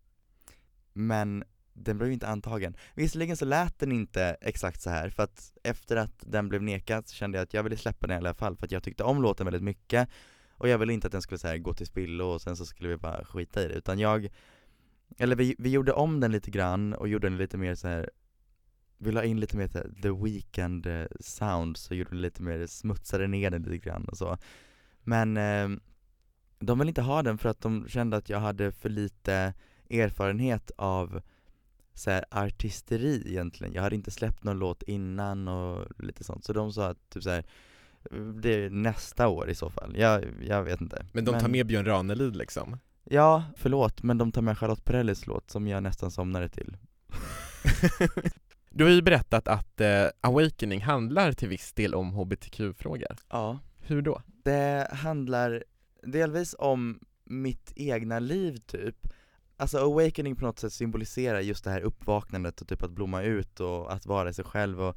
Men 0.92 1.44
den 1.76 1.98
blev 1.98 2.12
inte 2.12 2.28
antagen. 2.28 2.76
Visserligen 2.94 3.36
så 3.36 3.44
lät 3.44 3.78
den 3.78 3.92
inte 3.92 4.36
exakt 4.40 4.82
så 4.82 4.90
här 4.90 5.10
för 5.10 5.22
att 5.22 5.52
efter 5.62 5.96
att 5.96 6.24
den 6.26 6.48
blev 6.48 6.62
nekad 6.62 7.08
så 7.08 7.14
kände 7.14 7.38
jag 7.38 7.42
att 7.42 7.54
jag 7.54 7.62
ville 7.62 7.76
släppa 7.76 8.06
den 8.06 8.14
i 8.14 8.18
alla 8.18 8.34
fall 8.34 8.56
för 8.56 8.66
att 8.66 8.72
jag 8.72 8.82
tyckte 8.82 9.04
om 9.04 9.22
låten 9.22 9.46
väldigt 9.46 9.62
mycket 9.62 10.08
Och 10.58 10.68
jag 10.68 10.78
ville 10.78 10.92
inte 10.92 11.06
att 11.06 11.12
den 11.12 11.22
skulle 11.22 11.38
så 11.38 11.48
här, 11.48 11.58
gå 11.58 11.74
till 11.74 11.86
spillo 11.86 12.24
och 12.24 12.42
sen 12.42 12.56
så 12.56 12.66
skulle 12.66 12.88
vi 12.88 12.96
bara 12.96 13.24
skita 13.24 13.62
i 13.62 13.68
det, 13.68 13.74
utan 13.74 13.98
jag 13.98 14.28
Eller 15.18 15.36
vi, 15.36 15.54
vi 15.58 15.70
gjorde 15.70 15.92
om 15.92 16.20
den 16.20 16.32
lite 16.32 16.50
grann 16.50 16.94
och 16.94 17.08
gjorde 17.08 17.28
den 17.28 17.38
lite 17.38 17.58
mer 17.58 17.74
så 17.74 17.88
här. 17.88 18.10
Vi 18.98 19.12
la 19.12 19.24
in 19.24 19.40
lite 19.40 19.56
mer 19.56 19.68
så 19.68 19.78
här, 19.78 19.90
the 20.02 20.10
weekend 20.10 20.86
eh, 20.86 21.06
sound, 21.20 21.76
så 21.76 21.94
gjorde 21.94 22.10
den 22.10 22.20
lite 22.20 22.42
mer, 22.42 22.66
smutsade 22.66 23.26
ner 23.26 23.50
den 23.50 23.62
lite 23.62 23.88
grann 23.88 24.04
och 24.04 24.18
så 24.18 24.38
Men 25.02 25.36
eh, 25.36 25.68
de 26.58 26.78
ville 26.78 26.90
inte 26.90 27.02
ha 27.02 27.22
den 27.22 27.38
för 27.38 27.48
att 27.48 27.60
de 27.60 27.88
kände 27.88 28.16
att 28.16 28.28
jag 28.28 28.40
hade 28.40 28.72
för 28.72 28.88
lite 28.88 29.54
erfarenhet 29.90 30.70
av 30.76 31.22
så 31.98 32.10
här, 32.10 32.24
artisteri 32.30 33.22
egentligen, 33.26 33.74
jag 33.74 33.82
hade 33.82 33.96
inte 33.96 34.10
släppt 34.10 34.44
någon 34.44 34.58
låt 34.58 34.82
innan 34.82 35.48
och 35.48 35.86
lite 35.98 36.24
sånt, 36.24 36.44
så 36.44 36.52
de 36.52 36.72
sa 36.72 36.86
att 36.86 37.10
typ 37.10 37.22
så 37.22 37.30
här, 37.30 37.44
det 38.42 38.54
är 38.54 38.70
nästa 38.70 39.28
år 39.28 39.50
i 39.50 39.54
så 39.54 39.70
fall, 39.70 39.94
jag, 39.96 40.24
jag 40.42 40.62
vet 40.62 40.80
inte. 40.80 41.06
Men 41.12 41.24
de 41.24 41.40
tar 41.40 41.48
med 41.48 41.66
Björn 41.66 41.86
Ranelid 41.86 42.36
liksom? 42.36 42.78
Ja, 43.04 43.44
förlåt, 43.56 44.02
men 44.02 44.18
de 44.18 44.32
tar 44.32 44.42
med 44.42 44.58
Charlotte 44.58 44.84
Perrellis 44.84 45.26
låt 45.26 45.50
som 45.50 45.68
jag 45.68 45.82
nästan 45.82 46.10
somnade 46.10 46.48
till. 46.48 46.76
Du 48.76 48.84
har 48.84 48.90
ju 48.90 49.02
berättat 49.02 49.48
att 49.48 49.80
eh, 49.80 50.06
Awakening 50.20 50.80
handlar 50.80 51.32
till 51.32 51.48
viss 51.48 51.72
del 51.72 51.94
om 51.94 52.12
hbtq-frågor. 52.12 53.16
Ja. 53.30 53.58
Hur 53.78 54.02
då? 54.02 54.22
Det 54.26 54.88
handlar 54.92 55.64
delvis 56.02 56.54
om 56.58 57.00
mitt 57.24 57.72
egna 57.76 58.18
liv 58.18 58.56
typ 58.56 59.08
Alltså 59.56 59.78
awakening 59.78 60.36
på 60.36 60.44
något 60.44 60.58
sätt 60.58 60.72
symboliserar 60.72 61.40
just 61.40 61.64
det 61.64 61.70
här 61.70 61.80
uppvaknandet 61.80 62.60
och 62.60 62.68
typ 62.68 62.82
att 62.82 62.90
blomma 62.90 63.22
ut 63.22 63.60
och 63.60 63.92
att 63.92 64.06
vara 64.06 64.32
sig 64.32 64.44
själv 64.44 64.82
och 64.82 64.96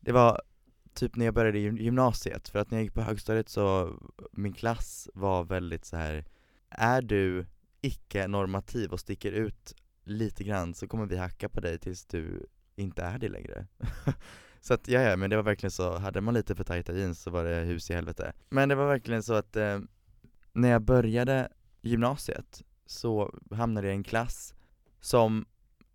Det 0.00 0.12
var 0.12 0.42
typ 0.94 1.16
när 1.16 1.24
jag 1.24 1.34
började 1.34 1.58
i 1.58 1.62
gymnasiet, 1.62 2.48
för 2.48 2.58
att 2.58 2.70
när 2.70 2.78
jag 2.78 2.84
gick 2.84 2.94
på 2.94 3.00
högstadiet 3.00 3.48
så, 3.48 3.96
min 4.32 4.52
klass 4.52 5.08
var 5.14 5.44
väldigt 5.44 5.84
så 5.84 5.96
här. 5.96 6.24
är 6.68 7.02
du 7.02 7.46
icke-normativ 7.80 8.92
och 8.92 9.00
sticker 9.00 9.32
ut 9.32 9.74
lite 10.04 10.44
grann 10.44 10.74
så 10.74 10.88
kommer 10.88 11.06
vi 11.06 11.16
hacka 11.16 11.48
på 11.48 11.60
dig 11.60 11.78
tills 11.78 12.06
du 12.06 12.46
inte 12.76 13.02
är 13.02 13.18
det 13.18 13.28
längre 13.28 13.66
Så 14.60 14.74
att 14.74 14.88
ja, 14.88 15.00
ja, 15.00 15.16
men 15.16 15.30
det 15.30 15.36
var 15.36 15.42
verkligen 15.42 15.70
så, 15.70 15.98
hade 15.98 16.20
man 16.20 16.34
lite 16.34 16.54
för 16.54 16.64
tajta 16.64 16.92
jeans 16.92 17.22
så 17.22 17.30
var 17.30 17.44
det 17.44 17.54
hus 17.54 17.90
i 17.90 17.94
helvete 17.94 18.32
Men 18.48 18.68
det 18.68 18.74
var 18.74 18.86
verkligen 18.86 19.22
så 19.22 19.34
att 19.34 19.56
eh, 19.56 19.78
när 20.52 20.68
jag 20.68 20.82
började 20.82 21.48
gymnasiet 21.80 22.62
så 22.92 23.34
hamnade 23.50 23.86
jag 23.86 23.94
i 23.94 23.96
en 23.96 24.04
klass 24.04 24.54
som, 25.00 25.46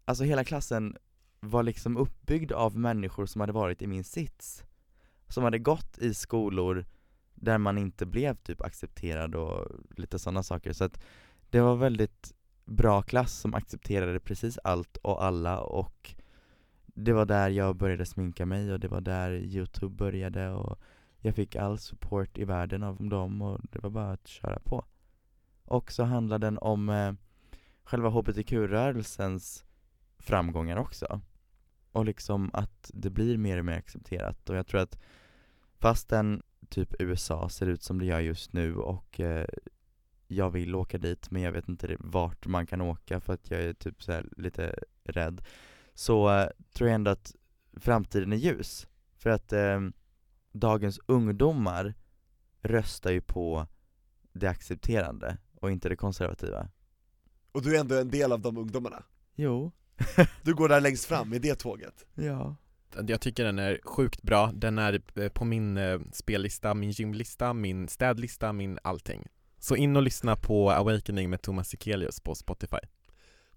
alltså 0.05 0.23
hela 0.23 0.43
klassen 0.43 0.97
var 1.39 1.63
liksom 1.63 1.97
uppbyggd 1.97 2.51
av 2.51 2.77
människor 2.77 3.25
som 3.25 3.41
hade 3.41 3.53
varit 3.53 3.81
i 3.81 3.87
min 3.87 4.03
sits. 4.03 4.63
Som 5.27 5.43
hade 5.43 5.59
gått 5.59 5.97
i 5.97 6.13
skolor 6.13 6.85
där 7.35 7.57
man 7.57 7.77
inte 7.77 8.05
blev 8.05 8.35
typ 8.35 8.61
accepterad 8.61 9.35
och 9.35 9.67
lite 9.97 10.19
sådana 10.19 10.43
saker. 10.43 10.73
Så 10.73 10.83
att 10.83 11.03
det 11.49 11.61
var 11.61 11.75
väldigt 11.75 12.33
bra 12.65 13.01
klass 13.01 13.33
som 13.33 13.53
accepterade 13.53 14.19
precis 14.19 14.59
allt 14.63 14.97
och 14.97 15.23
alla 15.23 15.59
och 15.59 16.15
det 16.85 17.13
var 17.13 17.25
där 17.25 17.49
jag 17.49 17.75
började 17.75 18.05
sminka 18.05 18.45
mig 18.45 18.73
och 18.73 18.79
det 18.79 18.87
var 18.87 19.01
där 19.01 19.31
youtube 19.31 19.95
började 19.95 20.49
och 20.49 20.79
jag 21.19 21.35
fick 21.35 21.55
all 21.55 21.79
support 21.79 22.37
i 22.37 22.45
världen 22.45 22.83
av 22.83 23.09
dem 23.09 23.41
och 23.41 23.59
det 23.71 23.79
var 23.79 23.89
bara 23.89 24.11
att 24.11 24.27
köra 24.27 24.59
på. 24.59 24.85
Och 25.67 25.91
så 25.91 26.03
handlar 26.03 26.39
den 26.39 26.57
om 26.57 26.89
eh, 26.89 27.13
själva 27.83 28.09
hbtq-rörelsens 28.09 29.65
framgångar 30.19 30.77
också. 30.77 31.21
Och 31.91 32.05
liksom 32.05 32.49
att 32.53 32.91
det 32.93 33.09
blir 33.09 33.37
mer 33.37 33.57
och 33.57 33.65
mer 33.65 33.77
accepterat. 33.77 34.49
Och 34.49 34.55
jag 34.55 34.67
tror 34.67 34.81
att 34.81 34.99
fastän 35.79 36.43
typ 36.69 36.93
USA 36.99 37.49
ser 37.49 37.67
ut 37.67 37.83
som 37.83 37.99
det 37.99 38.05
gör 38.05 38.19
just 38.19 38.53
nu 38.53 38.75
och 38.75 39.19
eh, 39.19 39.47
jag 40.27 40.49
vill 40.49 40.75
åka 40.75 40.97
dit 40.97 41.31
men 41.31 41.41
jag 41.41 41.51
vet 41.51 41.69
inte 41.69 41.97
vart 41.99 42.47
man 42.47 42.67
kan 42.67 42.81
åka 42.81 43.19
för 43.19 43.33
att 43.33 43.51
jag 43.51 43.61
är 43.61 43.73
typ 43.73 44.03
så 44.03 44.11
här 44.11 44.29
lite 44.37 44.75
rädd 45.03 45.41
så 45.93 46.29
eh, 46.29 46.47
tror 46.73 46.89
jag 46.89 46.95
ändå 46.95 47.11
att 47.11 47.35
framtiden 47.73 48.33
är 48.33 48.37
ljus. 48.37 48.87
För 49.15 49.29
att 49.29 49.53
eh, 49.53 49.79
dagens 50.51 50.99
ungdomar 51.05 51.93
röstar 52.61 53.11
ju 53.11 53.21
på 53.21 53.67
det 54.33 54.47
accepterande 54.47 55.37
och 55.61 55.71
inte 55.71 55.89
det 55.89 55.95
konservativa 55.95 56.69
Och 57.51 57.61
du 57.61 57.75
är 57.75 57.79
ändå 57.79 57.95
en 57.95 58.09
del 58.09 58.31
av 58.31 58.39
de 58.39 58.57
ungdomarna? 58.57 59.03
Jo 59.35 59.71
Du 60.43 60.53
går 60.53 60.69
där 60.69 60.81
längst 60.81 61.05
fram 61.05 61.33
i 61.33 61.39
det 61.39 61.55
tåget? 61.55 62.05
Ja 62.15 62.55
Jag 63.07 63.21
tycker 63.21 63.43
den 63.45 63.59
är 63.59 63.79
sjukt 63.83 64.21
bra, 64.21 64.51
den 64.53 64.77
är 64.77 65.01
eh, 65.15 65.29
på 65.29 65.45
min 65.45 65.77
eh, 65.77 65.99
spellista, 66.11 66.73
min 66.73 66.91
gymlista, 66.91 67.53
min 67.53 67.87
städlista, 67.87 68.53
min 68.53 68.79
allting 68.83 69.27
Så 69.59 69.75
in 69.75 69.95
och 69.95 70.01
lyssna 70.03 70.35
på 70.35 70.71
Awakening 70.71 71.29
med 71.29 71.41
Thomas 71.41 71.69
Sekelius 71.69 72.19
på 72.19 72.35
Spotify 72.35 72.77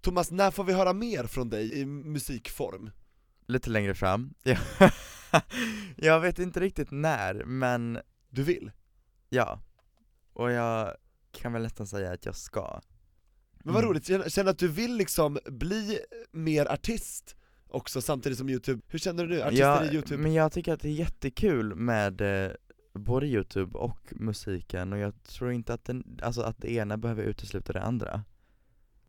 Thomas, 0.01 0.31
när 0.31 0.51
får 0.51 0.63
vi 0.63 0.73
höra 0.73 0.93
mer 0.93 1.23
från 1.23 1.49
dig 1.49 1.79
i 1.79 1.85
musikform? 1.85 2.91
Lite 3.45 3.69
längre 3.69 3.95
fram, 3.95 4.33
ja. 4.43 4.57
jag 5.95 6.19
vet 6.19 6.39
inte 6.39 6.59
riktigt 6.59 6.91
när, 6.91 7.43
men 7.45 7.99
Du 8.29 8.43
vill? 8.43 8.71
ja 9.29 9.59
Och 10.33 10.51
jag 10.51 10.95
kan 11.31 11.53
väl 11.53 11.61
nästan 11.61 11.87
säga 11.87 12.11
att 12.11 12.25
jag 12.25 12.35
ska 12.35 12.81
Men 13.63 13.73
vad 13.73 13.83
Mm. 13.83 13.89
roligt, 13.89 14.05
känner 14.07 14.29
känner 14.29 14.51
att 14.51 14.59
du 14.59 14.67
vill 14.67 14.95
liksom 14.97 15.39
bli 15.45 15.99
mer 16.31 16.65
artist 16.71 17.35
också 17.67 18.01
samtidigt 18.01 18.37
som 18.37 18.49
youtube, 18.49 18.81
hur 18.87 18.99
känner 18.99 19.23
du 19.25 19.29
nu? 19.29 19.41
Artister 19.43 19.65
ja, 19.65 19.85
i 19.85 19.93
youtube? 19.93 20.23
men 20.23 20.33
jag 20.33 20.51
tycker 20.51 20.73
att 20.73 20.79
det 20.81 20.87
är 20.89 20.93
jättekul 20.93 21.75
med 21.75 22.21
eh, 22.45 22.51
både 22.93 23.27
youtube 23.27 23.77
och 23.77 23.99
musiken 24.11 24.93
och 24.93 24.99
jag 24.99 25.23
tror 25.23 25.51
inte 25.51 25.73
att, 25.73 25.85
den, 25.85 26.19
alltså 26.23 26.41
att 26.41 26.57
det 26.57 26.71
ena 26.71 26.97
behöver 26.97 27.23
utesluta 27.23 27.73
det 27.73 27.81
andra 27.81 28.23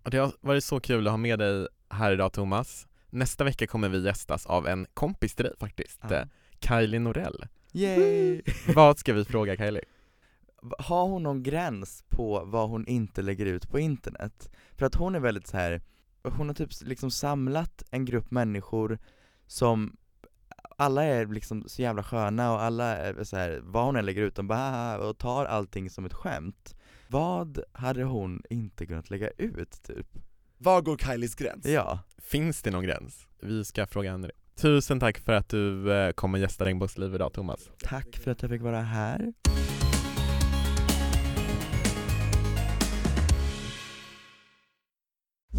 Och 0.03 0.11
det 0.11 0.19
har 0.19 0.33
varit 0.41 0.65
så 0.65 0.81
kul 0.81 1.07
att 1.07 1.13
ha 1.13 1.17
med 1.19 1.39
dig 1.39 1.69
här 1.89 2.13
idag 2.13 2.33
Thomas 2.33 2.87
Nästa 3.11 3.45
vecka 3.45 3.67
kommer 3.67 3.89
vi 3.89 4.05
gästas 4.05 4.47
av 4.47 4.67
en 4.67 4.87
kompis 4.95 5.35
till 5.35 5.45
dig 5.45 5.55
faktiskt, 5.61 6.01
Ja. 6.03 6.15
eh, 6.15 6.27
Kylie 6.61 6.99
Norell 7.01 7.45
Yay! 7.73 8.43
Vad 8.75 8.99
ska 8.99 9.13
vi 9.13 9.25
fråga 9.25 9.57
Kylie? 9.57 9.83
Har 10.79 11.07
hon 11.07 11.22
någon 11.22 11.42
gräns 11.42 12.05
på 12.09 12.44
vad 12.44 12.68
hon 12.68 12.87
inte 12.87 13.22
lägger 13.22 13.46
ut 13.46 13.70
på 13.70 13.79
internet? 13.79 14.51
För 14.77 14.87
att 14.87 14.94
hon 14.94 15.14
är 15.14 15.20
väldigt 15.20 15.46
så 15.46 15.57
här. 15.57 15.83
hon 16.22 16.48
har 16.48 16.55
typ 16.55 16.70
liksom 16.83 17.11
samlat 17.11 17.83
en 17.90 18.05
grupp 18.05 18.31
människor 18.31 18.98
som 19.46 19.96
alla 20.77 21.05
är 21.05 21.27
liksom 21.27 21.64
så 21.68 21.83
jävla 21.83 22.03
sköna 22.03 22.53
och 22.53 22.62
alla 22.62 22.96
är 22.96 23.25
så 23.25 23.37
här, 23.37 23.61
vad 23.62 23.85
hon 23.85 23.96
än 23.96 24.07
lägger 24.07 24.22
ut, 24.22 24.35
de 24.35 24.48
bara 24.48 24.98
och 24.98 25.18
tar 25.18 25.44
allting 25.44 25.90
som 25.90 26.05
ett 26.05 26.12
skämt 26.12 26.77
Vad 27.09 27.62
hade 27.72 28.05
hon 28.05 28.42
inte 28.51 28.87
kunnat 28.87 29.11
lägga 29.11 29.31
ut 29.31 29.83
typ? 29.83 30.07
Var 30.59 30.83
går 30.83 30.96
Kylies 30.96 31.35
gräns? 31.35 31.66
Ja, 31.66 31.98
Finns 32.18 32.62
det 32.62 32.70
någon 32.70 32.85
gräns? 32.85 33.27
Vi 33.40 33.64
ska 33.64 33.87
fråga 33.87 34.11
henne 34.11 34.27
det 34.27 34.61
Tusen 34.62 35.01
tack 35.01 35.18
för 35.18 35.33
att 35.33 35.48
du 35.48 35.92
eh, 35.92 36.12
kom 36.12 36.35
och 36.35 36.40
gästade 36.40 36.68
Regnbågsliv 36.68 37.14
idag 37.14 37.33
Thomas 37.33 37.70
tack 37.83 38.16
för 38.16 38.31
att 38.31 38.42
jag 38.42 38.51
fick 38.51 38.62
vara 38.62 38.81
här 38.81 39.33